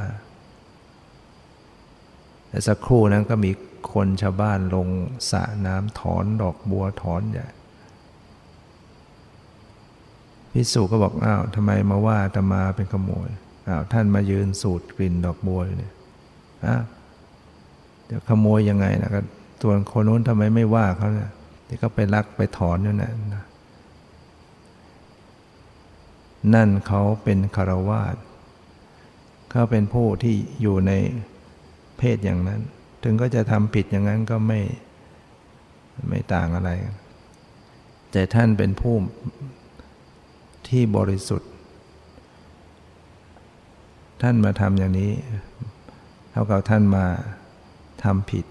[2.47, 3.51] แต่สักครู่นั้นก็มี
[3.93, 4.87] คนชาวบ้านลง
[5.31, 7.47] สระน้ำถอนดอกบัวถอนใหญ่
[10.53, 13.29] พิสุก็บอกอ้าวทำไมมาว่าตมาเป็นขโมย
[13.67, 15.93] อ้าวท่านมายืนสูดกลิ่นดอกบัวอยู่เนี่ย
[16.65, 16.83] อ้าว
[18.09, 19.21] จะขโมยยังไงนะก็
[19.61, 21.31] ส่วนคนนู้นทำไมไม่ว่าเขาเนี่ย
[21.67, 23.15] ที่เขาไปลักไปถอนอยู่นั่น
[26.53, 28.15] นั่นเขาเป็นคารวาส
[29.51, 30.91] เขาเป็นผู้ที่อยู่ใน
[31.97, 32.61] เพศอย่างนั้น
[33.03, 34.59] ถึงก็จะทำผิดอย่างนั้นก็ไม่
[36.09, 36.71] ไม่ต่างอะไร
[38.11, 38.95] แต่ท่านเป็นผู้
[40.67, 41.49] ที่บริสุทธิ์
[44.21, 45.11] ท่านมาทำอย่างนี้
[46.31, 47.05] เท่ากับท่านมา
[48.03, 48.45] ทำผิด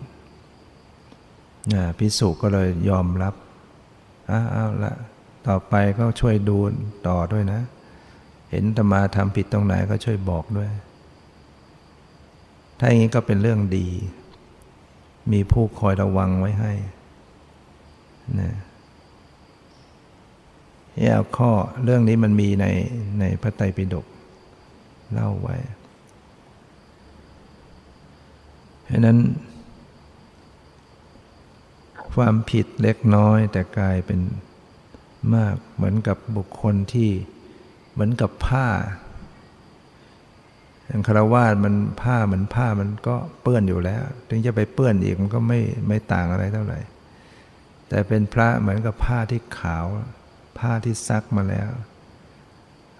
[1.99, 3.35] พิสุก็เลยยอมรับ
[4.31, 4.95] อ้าวละ
[5.49, 6.57] ต่อไปก็ช่วยดู
[7.09, 7.61] ต่อด้วยนะ
[8.51, 10.71] เห็นธรรมาทำผิดตรงไหนก็ช่วยบอกด้วย
[12.79, 13.89] ถ้าอย่างนี้ก็เป็นเรื่องดี
[15.33, 16.73] มีผู้คอยระวังไว้ให้
[18.41, 18.53] นะ
[20.97, 21.51] เนี่ยข้อ
[21.85, 22.67] เรื่องนี้มันมีใน
[23.21, 24.07] ในพระไตรปิฎก
[25.13, 25.57] เล่าไว้
[28.85, 29.19] เพราะนั้น
[32.15, 34.21] ความผิดเล็กน้อยแต่กลายเป็น
[35.35, 37.11] มากเหมือนกับบุคคลที่
[37.93, 38.69] เหมือนกับผ้า
[40.87, 46.79] อย่างคารวาสมันผ้าเหมือนผ้ามันก็เปื้อนอยู่แล้ว ถึงจะไปเปื้อนอีกมันก็ไม่ไม่ต่างอะไรเท่าไหร่
[47.89, 49.87] แต่เป็นพระเหมือนกับผ้าที่ขาว
[50.61, 51.71] ผ้าที่ซักมาแล้ว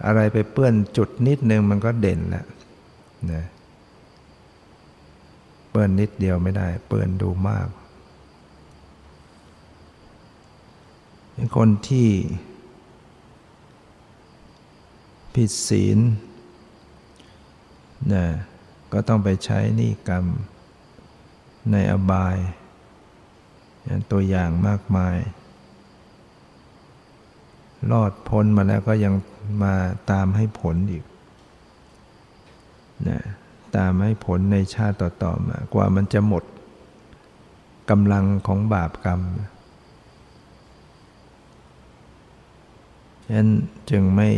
[0.07, 2.47] อะไรไปเปื้อนจุดนิดนึงมันก็เด่นแล้ว
[3.33, 3.45] นะ
[5.71, 7.69] เปื้อนนิดเดียวไม่ได้ เปื้อนดูมาก
[11.57, 12.09] คนที่
[15.35, 15.99] ผิดศีล
[18.13, 18.27] นะ
[18.93, 20.25] ก็ต้องไปใช้นิกรรม
[21.71, 22.37] ในอบาย
[24.11, 25.17] ตัวอย่างมากมาย
[27.93, 29.15] รอดพ้นมาแล้วก็ยัง
[29.63, 29.75] มา
[30.11, 31.05] ตามให้ผลอีก
[33.09, 33.21] นะ
[33.77, 36.45] ตามให้ผลในชาติต่อๆมากว่ามันจะหมด
[37.91, 39.21] กำลังของบาปกรรม
[43.25, 43.51] ฉะนั้น
[43.91, 44.31] จึงไม่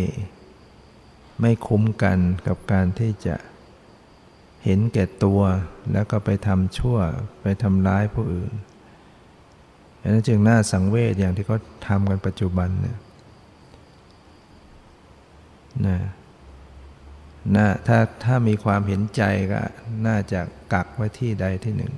[1.40, 3.36] ไม่คุ้มกันกับการที่จะ
[4.64, 5.40] เห็นแก่ตัว
[5.92, 6.98] แล้วก็ไปทำชั่ว
[7.42, 8.52] ไปทำร้ายผู้อื่น
[10.00, 12.98] อันนั้นจึงน่าสังเวชอย่างที่เขาทำกันปัจจุบันเนี่ย
[15.86, 15.96] นะ
[17.56, 19.60] น่าถ้าถ้ามีความเห็นใจก็
[20.06, 20.40] น่าจะ
[20.72, 21.92] กักไว้ที่ใดที่หนึ่ง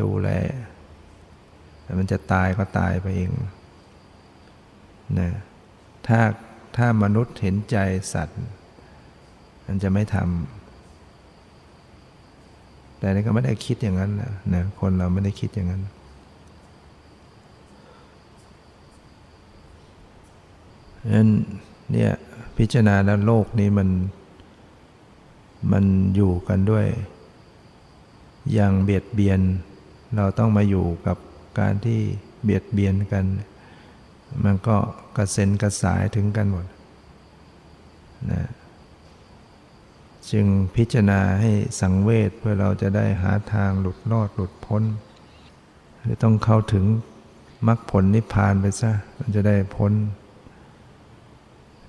[0.00, 0.28] ดูแล
[1.82, 3.30] แต่มันจะตายก็ตายไปเอง
[5.18, 5.30] นะ
[6.06, 6.20] ถ้า
[6.76, 7.76] ถ้ามนุษย์เห็นใจ
[8.12, 8.40] สัตว์
[9.66, 15.82] มันจะไม่ทำแต่นี่ก็ไม่ได้คิดอย่างนั้นนะนะคนเราไม่ได้คิดอย่างนั้น
[21.14, 21.28] นั้น
[21.92, 22.10] เนี่ย
[22.56, 23.88] พิจารณาแล้วโลกนี้มัน
[25.72, 25.84] มัน
[26.16, 26.86] อยู่กันด้วย
[28.52, 29.40] อย่างเบียดเบียน
[30.16, 31.16] เราต้องมาอยู่กับ
[31.58, 32.00] การที่
[32.42, 33.24] เบียดเบียนกัน
[34.44, 34.76] มันก็
[35.16, 36.66] กระเซ็นกระสายถึงกันหมด
[38.32, 38.42] นะ
[40.30, 44.82] จึงพิจารณาให้สังเวชเพื่อเราจะได้หาทางหลุดรอดหลุดพ้น
[46.00, 46.84] หรือต้องเข้าถึง
[47.66, 49.92] มรรคผลนิพพานไปซะมันจะได้พ้น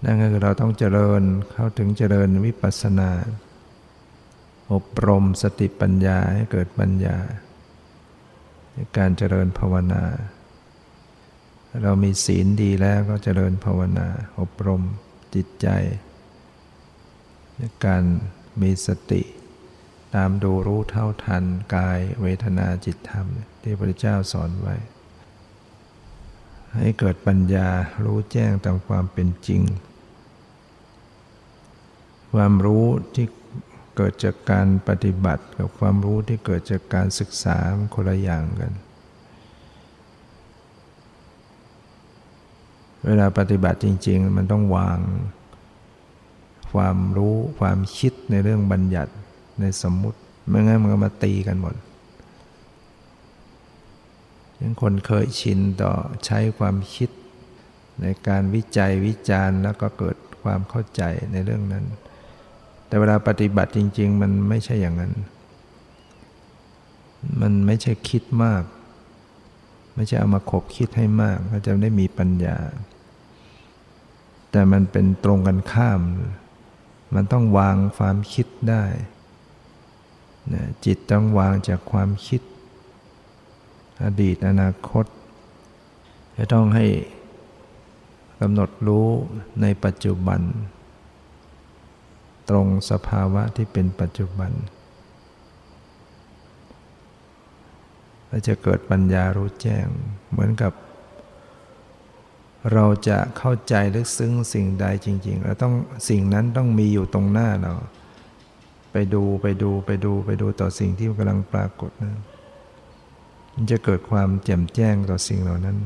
[0.04, 1.22] นั่นก็คือเราต้องเจริญ
[1.54, 3.12] เข้าถึงเจริญวิปัสสนา
[4.74, 7.18] อบรมสติปัญญาให้เกิดปัญญา
[8.74, 10.04] ในการเจริญภาวนา
[11.84, 14.08] เรามีศีลดีแล้วก็เจริญภาวนา
[14.40, 14.82] อบรม
[15.36, 15.68] จิตใจ
[17.58, 18.04] ในการ
[18.62, 19.22] มีสติ
[20.16, 21.44] ตามดูรู้เท่าทัน
[21.76, 23.28] กายเวทนาจิตธรรม
[23.62, 24.76] ที่พระเจ้าสอนไว้
[26.76, 27.70] ให้เกิดปัญญา
[28.04, 29.62] รู้แจ้งตามความเป็นจริง
[32.34, 33.28] ความรู้ที่
[33.96, 37.58] เกิดจากการปฏิบัติกับความรู้ที่เกิดจากการศึกษา
[37.96, 38.74] คนละอย่างกัน
[43.06, 45.00] เวลาปฏิบัติจริง ๆ มันต้องวาง
[46.74, 49.14] ความรู้ความคิดในเรื่องบัญญัติ
[49.60, 51.76] ในสมมุติไม่งั้นมันก็มาตีกันหมด
[54.60, 55.94] ยังคนเคยชินต่อ
[56.26, 57.10] ใช้ความคิด
[58.02, 61.02] ในการวิจัยวิจารณ์แล้วก็เกิดความเข้าใจ
[61.32, 61.86] ในเรื่องนั้น
[62.88, 65.14] แต่เวลาปฏิบัติจริง ๆ มันไม่ใช่อย่างนั้น
[67.42, 68.64] มันไม่ใช่คิดมาก
[69.96, 72.58] ไม่ใช่เอามาขบคิดให้มากก็จะได้มีปัญญา
[74.52, 76.02] แต่มันเป็นตรงกันข้าม
[77.16, 78.84] มันต้องวางความคิดได้
[80.54, 82.42] นะจิตต้องวางจากความคิด
[84.04, 85.06] อดีตอนาคต
[86.38, 86.86] จะต้องให้
[88.40, 89.08] กำหนดรู้
[89.62, 90.42] ในปัจจุบัน
[92.50, 94.52] ตรงสภาวะที่เป็นปัจจุบัน
[98.28, 99.88] และจะเกิดปัญญารู้แจ้ง
[100.32, 100.74] เหมือนกับ
[102.74, 105.74] เราจะเข้าใจลึกซึ้งสิ่งใดจริงๆเราต้อง
[106.10, 107.74] สิ่งนั้นต้องมีอยู่ตรงหน้าเรา
[108.92, 112.16] ไปดูไปดูไปดูไปดูต่อสิ่งที่กำลังปรากฏนะ
[113.54, 115.78] มันจะเกิดความแจ่มแจ้งต่อสิ่งเหล่านั้น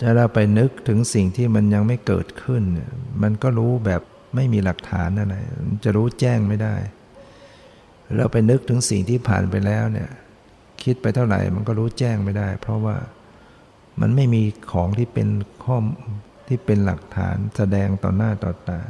[0.00, 2.62] จะเราไปนึกถึงสิ่งที่มันยังไม่เกิดขึ้น
[3.22, 4.02] มันก็รู้แบบ
[4.36, 5.34] ไม่มีหลักฐานอะไร
[5.84, 6.74] จะรู้แจ้งไม่ได้
[8.16, 10.10] เราไปนึกถึงสิ่งที่ผ่านไปแล้วเนี่ย
[10.82, 12.96] คิดไปเท่าไหร่มันก็รู้แจ้งไม่ได้ เพราะว่า
[14.00, 14.42] มันไม่มี
[14.72, 15.28] ของที่เป็น
[15.64, 15.76] ข้อ
[16.48, 18.80] ที่เป็นหลักฐานแสดงต่อหน้าต่อตา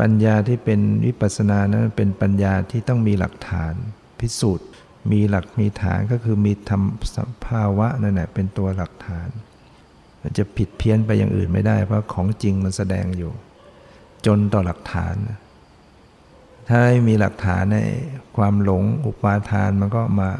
[0.00, 3.74] ปัญญาที่เป็นวิปัสสนานั้นเป็นปัญญาที่ต้องมีหลักฐาน
[4.20, 4.68] พิสูจน์
[5.12, 6.82] มีหลักมีฐานก็คือมีธรรม
[7.14, 9.28] สภาวะนั่นแหละเป็นตัวหลักฐาน
[10.38, 13.32] จะผิดเพี้ยนไปอย่างอื่นไม่ได้ เพราะของจริงมันแสดงอยู่
[14.26, 15.14] จนต่อหลักฐาน
[16.68, 17.78] ถ้าไม่มีหลักฐานใน
[18.36, 20.30] ความหลงอุปาทานมันก็มา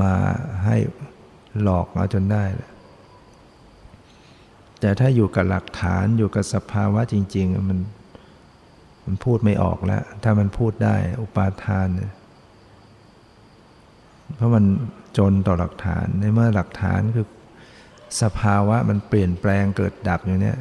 [0.00, 0.14] มา
[0.64, 0.76] ให้
[1.62, 2.44] หลอกเอาจนได้
[4.80, 7.78] แต่ถ้าอยู่กับหลักฐานอยู่กับสภาวะจริง ๆ มัน
[9.04, 12.12] มันพูดไม่ออกแล้ว ถ้ามันพูดได้ อุปาทานเนี่ย
[14.36, 14.64] เพราะมัน
[15.18, 17.26] จนต่อหลักฐาน ในเมื่อหลักฐานคือ
[18.22, 20.58] สภาวะมันเปลี่ยนแปลงเกิดดับอยู่เนี่ย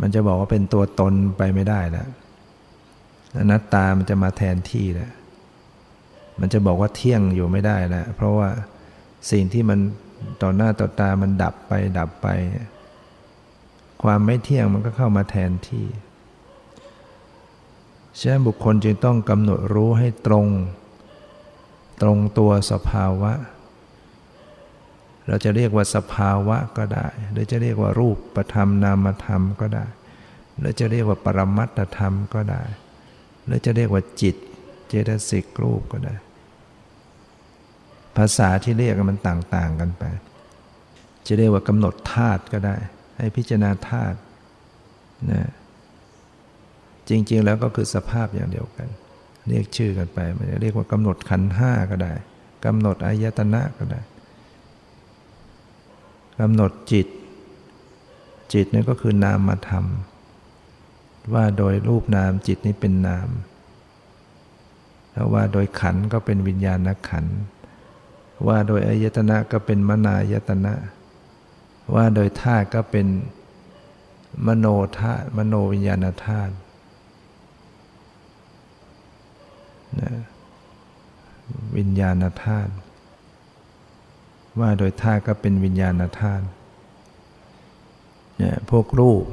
[0.00, 2.08] มันจะบอกว่าเป็นตัวตนไปไม่ได้แล้ว
[3.38, 5.12] อนัตตามันจะมาแทนที่แล้ว
[6.40, 8.48] มันจะบอกว่าเที่ยงอยู่ไม่ได้แล้วเพราะว่า
[9.30, 9.78] สิ่งที่มัน
[10.42, 12.26] ต่อหน้าต่อตามันดับไปดับไป
[14.02, 15.86] ความไม่เที่ยงมันก็เข้ามาแทนที่
[18.18, 20.46] ฉะนั้นบุคคลจึงต้องกำหนดรู้ให้ตรง
[22.02, 23.32] ตรงตัวสภาวะ
[25.28, 29.86] เราจะเรียกว่าสภาวะก็ได้ หรือจะเรียกว่ารูปประธรรมนามธรรมก็ได้
[30.58, 32.62] หรือจะเรียกว่าปรมัตธรรมก็ได้
[33.46, 34.36] หรือจะเรียกว่าจิต
[34.88, 36.14] เจตสิกรูปก็ได้
[38.16, 40.04] ภาษาที่เรียกมันต่าง ๆ กันไป
[41.26, 42.76] จะเรียกว่ากำหนดธาตุก็ได้
[43.16, 44.18] ให้พิจารณาธาตุ
[45.30, 45.50] นะ
[47.08, 48.88] จริง ๆ แล้วก็คือสภาพอย่างเดียวกัน
[49.48, 52.12] เรียกชื่อกันไป มันจะเรียกว่ากำหนดขันห้าก็ได้
[52.64, 54.00] กำหนดอายตนะก็ได้
[56.40, 57.06] กำหนดจิต
[58.52, 59.84] จิตนี่ก็คือนามธรรม
[61.34, 63.28] ว่าโดยรูปนามจิตนี้เป็นนาม
[65.12, 66.78] แล้วว่าโดยขันก็เป็นวิญญาณ
[67.08, 67.26] ขัน
[68.46, 70.74] ว่าโดยอายตนะก็เป็นมนายตนะ
[71.94, 73.06] ว่าโดยธาตุก็เป็น
[74.46, 74.66] มโน
[74.98, 76.54] ธาตุมโนวิญญาณธาตุ
[80.00, 80.12] นะ
[81.76, 82.72] วิญญาณธาตุ
[84.60, 86.44] ว่าโดยธาตุก็เป็นวิญญาณธาตุ
[88.38, 89.24] เนี่ยพวกรูป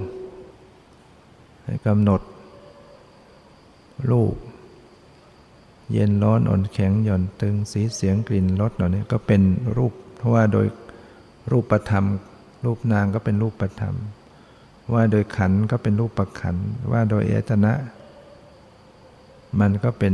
[1.87, 2.21] กำหนด
[4.11, 4.35] รูป
[5.91, 9.41] เย็นร้อนอ่อนแข็งหย่อนตึงสีเสียงกลิ่นรสเหล่านี้ก็เป็น
[9.77, 10.67] รูป เพราะว่าโดย
[11.51, 12.05] รูปประธรรม
[12.65, 13.95] รูปนางก็เป็นรูปประธรรม
[14.93, 16.55] ว่าโดยขันก็เป็นรูปประขัน
[16.91, 17.73] ว่าโดยเอตนะ
[19.59, 20.13] มันก็เป็น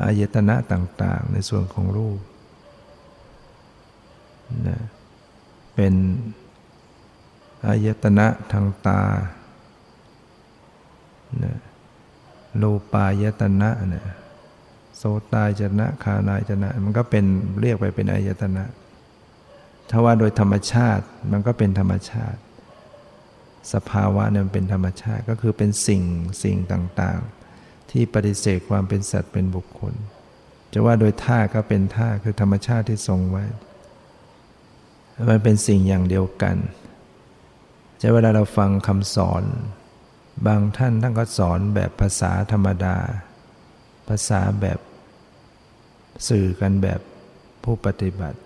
[0.00, 2.20] อายตนะต่างๆ ในส่วนของรูป
[4.68, 4.78] นะ
[5.74, 5.94] เป็น
[7.66, 9.02] อายตนะทางตา
[11.42, 11.56] นะ
[12.56, 14.04] โลปายตนะนะ
[14.96, 17.24] โสตายจนะคานายจนะ มันก็เป็น
[17.60, 18.64] เรียกไปเป็นอายตนะ
[19.90, 22.40] ถ้าว่าโดยธรรมชาติมันก็เป็นธรรมชาติ
[23.72, 26.02] สภาวะเนี่ยมันเป็นธรรมชาติก็คือเป็นสิ่ง
[26.42, 27.41] สิ่งต่างๆ
[27.92, 29.94] ที่ปฏิเสธความเป็นสัตว์เป็นบุคคล
[30.72, 33.44] จะว่าโดยท่าก็เป็นท่าคือธรรมชาติที่ทรงไว้
[35.30, 36.56] มันเป็นสิ่งอย่างเดียวกัน
[38.00, 39.44] จะเวลาเราฟังคำสอน
[40.46, 42.96] บางท่านท่านก็สอนแบบภาษาธรรมดา
[44.08, 44.78] ภาษาแบบ
[46.28, 47.00] สื่อกันแบบ
[47.64, 48.38] ผู้ปฏิบัติ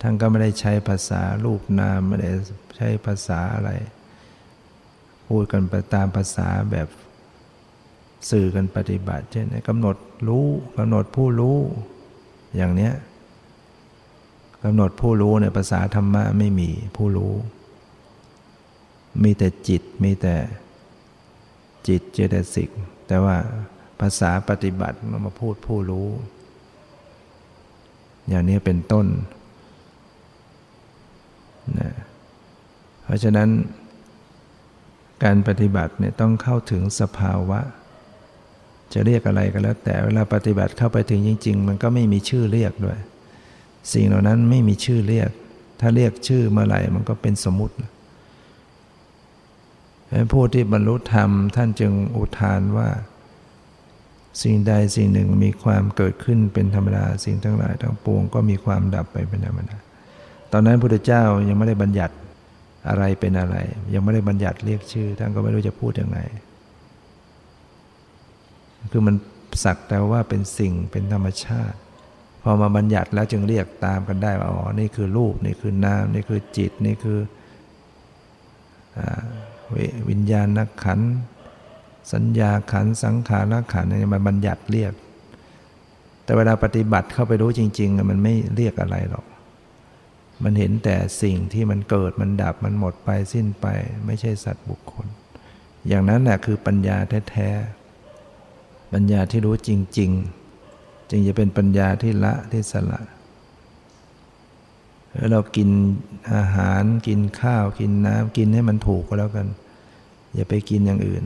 [0.00, 2.30] ท่านก็ไม่ได้ใช้ภาษารูปนามไม่ได้
[2.76, 3.70] ใช้ภาษาอะไร
[5.28, 6.88] พูดกันไปตามภาษาแบบ
[8.30, 9.96] สื่อกันปฏิบัติ เช่นกำหนด
[10.28, 10.46] รู้
[10.78, 11.58] กำหนดผู้รู้
[12.56, 12.92] อย่างเนี้ย
[14.64, 17.34] กำหนดผู้รู้ในภาษาธรรมะไม่มีผู้รู้
[19.22, 20.36] มีแต่จิตมีแต่
[21.88, 22.70] จิตเจตสิก
[23.06, 23.36] แต่ว่า
[24.00, 26.08] ภาษาปฏิบัติเรามาพูดผู้รู้
[28.28, 29.06] อย่างนี้เป็นต้น
[31.80, 31.90] นะ
[33.04, 33.48] เพราะฉะนั้น
[35.24, 37.60] การปฏิบัติเนี่ยต้องเข้าถึงสภาวะ
[38.96, 42.98] จะเรียกอะไรก็แล้ว แต่เวลาปฏิบัติเข้าไปถึงจริง ๆ มันก็ไม่มีชื่อเรียกด้วย
[43.92, 45.30] สิ่งเหล่านั้นไม่มีชื่อเรียก
[45.80, 47.74] ถ้าเรียกชื่อเมื่อไหร่มันก็เป็นสมมติ
[50.32, 52.88] ผู้ที่บรรลุธรรมท่านจึงอุทานว่า
[54.42, 59.76] สิ่งใดสิ่งหนึ่งมีความเกิดขึ้นเป็นธรรมดาสิ่งทั้งหลายทั้งปวงก็มีความดับไปเป็นธรรมดา
[60.52, 62.14] ตอนนั้นพระพุทธเจ้ายังไม่ได้บัญญัติ
[62.88, 63.56] อะไรเป็นอะไร
[63.94, 66.18] ยังไม่ได้บัญญัติเรียกชื่อท่านก็ไม่รู้จะพูดยังไง
[68.90, 69.16] คือมัน
[69.64, 71.78] สักแต่ว่าเป็นสิ่งเป็นธรรมชาติ
[72.42, 77.18] พอมาบัญญัติแล้วจึงเรียกตามกันได้ว่าอ๋อนี่คือรูปนี่คือนามนี่คือจิตนี่คือ
[80.10, 81.00] วิญญาณนักขัน
[82.12, 84.92] สัญญาขันสังขารขันนี่มันบัญญัติเรียก
[86.24, 89.24] แต่เวลาปฏิบัติเข้าไปรู้จริง ๆ มันไม่เรียกอะไรหรอก
[90.44, 93.66] มันเห็นแต่สิ่งที่มันเกิดมันดับมันหมดไปสิ้นไป
[94.06, 95.06] ไม่ใช่สัตว์บุคคล
[95.88, 96.96] อย่างนั้นแหละคือปัญญา
[97.30, 97.85] แท้ๆ
[98.98, 100.10] ปัญญาที่รู้จริง
[100.60, 103.00] ๆ จึงจะเป็นปัญญาที่ละที่สละ
[105.30, 105.68] เรากิน
[106.34, 109.46] อาหารกินข้าวกินน้ำกินให้มันถูกก็แล้วกัน
[110.34, 111.24] อย่าไปกินอย่างอื่น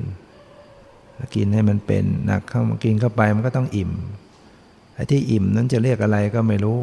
[1.37, 3.93] กินให้มันเป็นหนักเข้ามากินเข้าไปมันก็ต้องอิ่ม
[4.95, 6.79] ไอ้ที่อิ่มนั้นจะเรียกอะไรก็ไม่รู้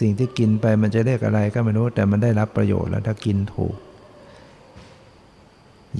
[0.00, 3.74] สิ่งที่กินไปมันจะเรียกอะไรก็ไม่รู้ แต่มันได้รับประโยชน์แล้วถ้ากินถูก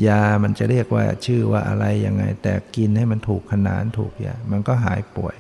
[0.07, 5.37] ยามันจะเรียกว่าชื่อว่าอะไรยังไง แต่กินให้มันถูกขนานถูกยามันก็หายป่วย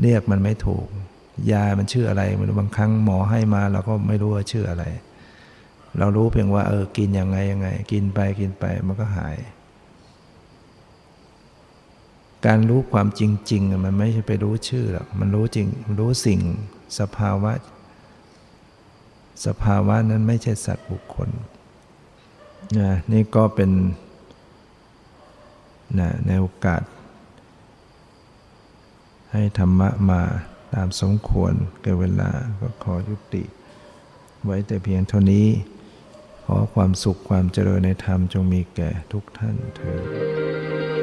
[0.00, 0.86] เรียกมันไม่ถูก
[1.52, 4.84] ยามันชื่ออะไรไม่รู้บางครั้งหมอให้มาเราก็ไม่รู้ว่าชื่ออะไร
[5.98, 9.36] เรารู้เพียงว่า เออกินยังไงยังไง กินไปกินไปมันก็หาย
[12.46, 13.22] การรู้ความจ
[13.52, 15.66] ริง ๆ มันไม่ใช่ไปรู้ชื่อหรอกมันรู้จริง
[15.98, 16.40] รู้สิ่ง
[16.98, 17.52] สภาวะ
[19.46, 21.28] สภาวะนั้นไม่ใช่สัตว์บุคคล
[22.78, 23.70] นะนี่ก็เป็น
[25.98, 26.82] นะในโอกาส
[29.32, 30.20] ให้ธรรมะมา
[30.74, 31.52] ตามสมควร
[31.82, 33.44] เกิดเวลาก็ขอยุติ
[34.44, 35.46] ไว้แต่เพียงเท่านี้
[36.44, 41.01] ขอความสุขความเจริญในธรรมจงมีแก่ทุกท่านเถิด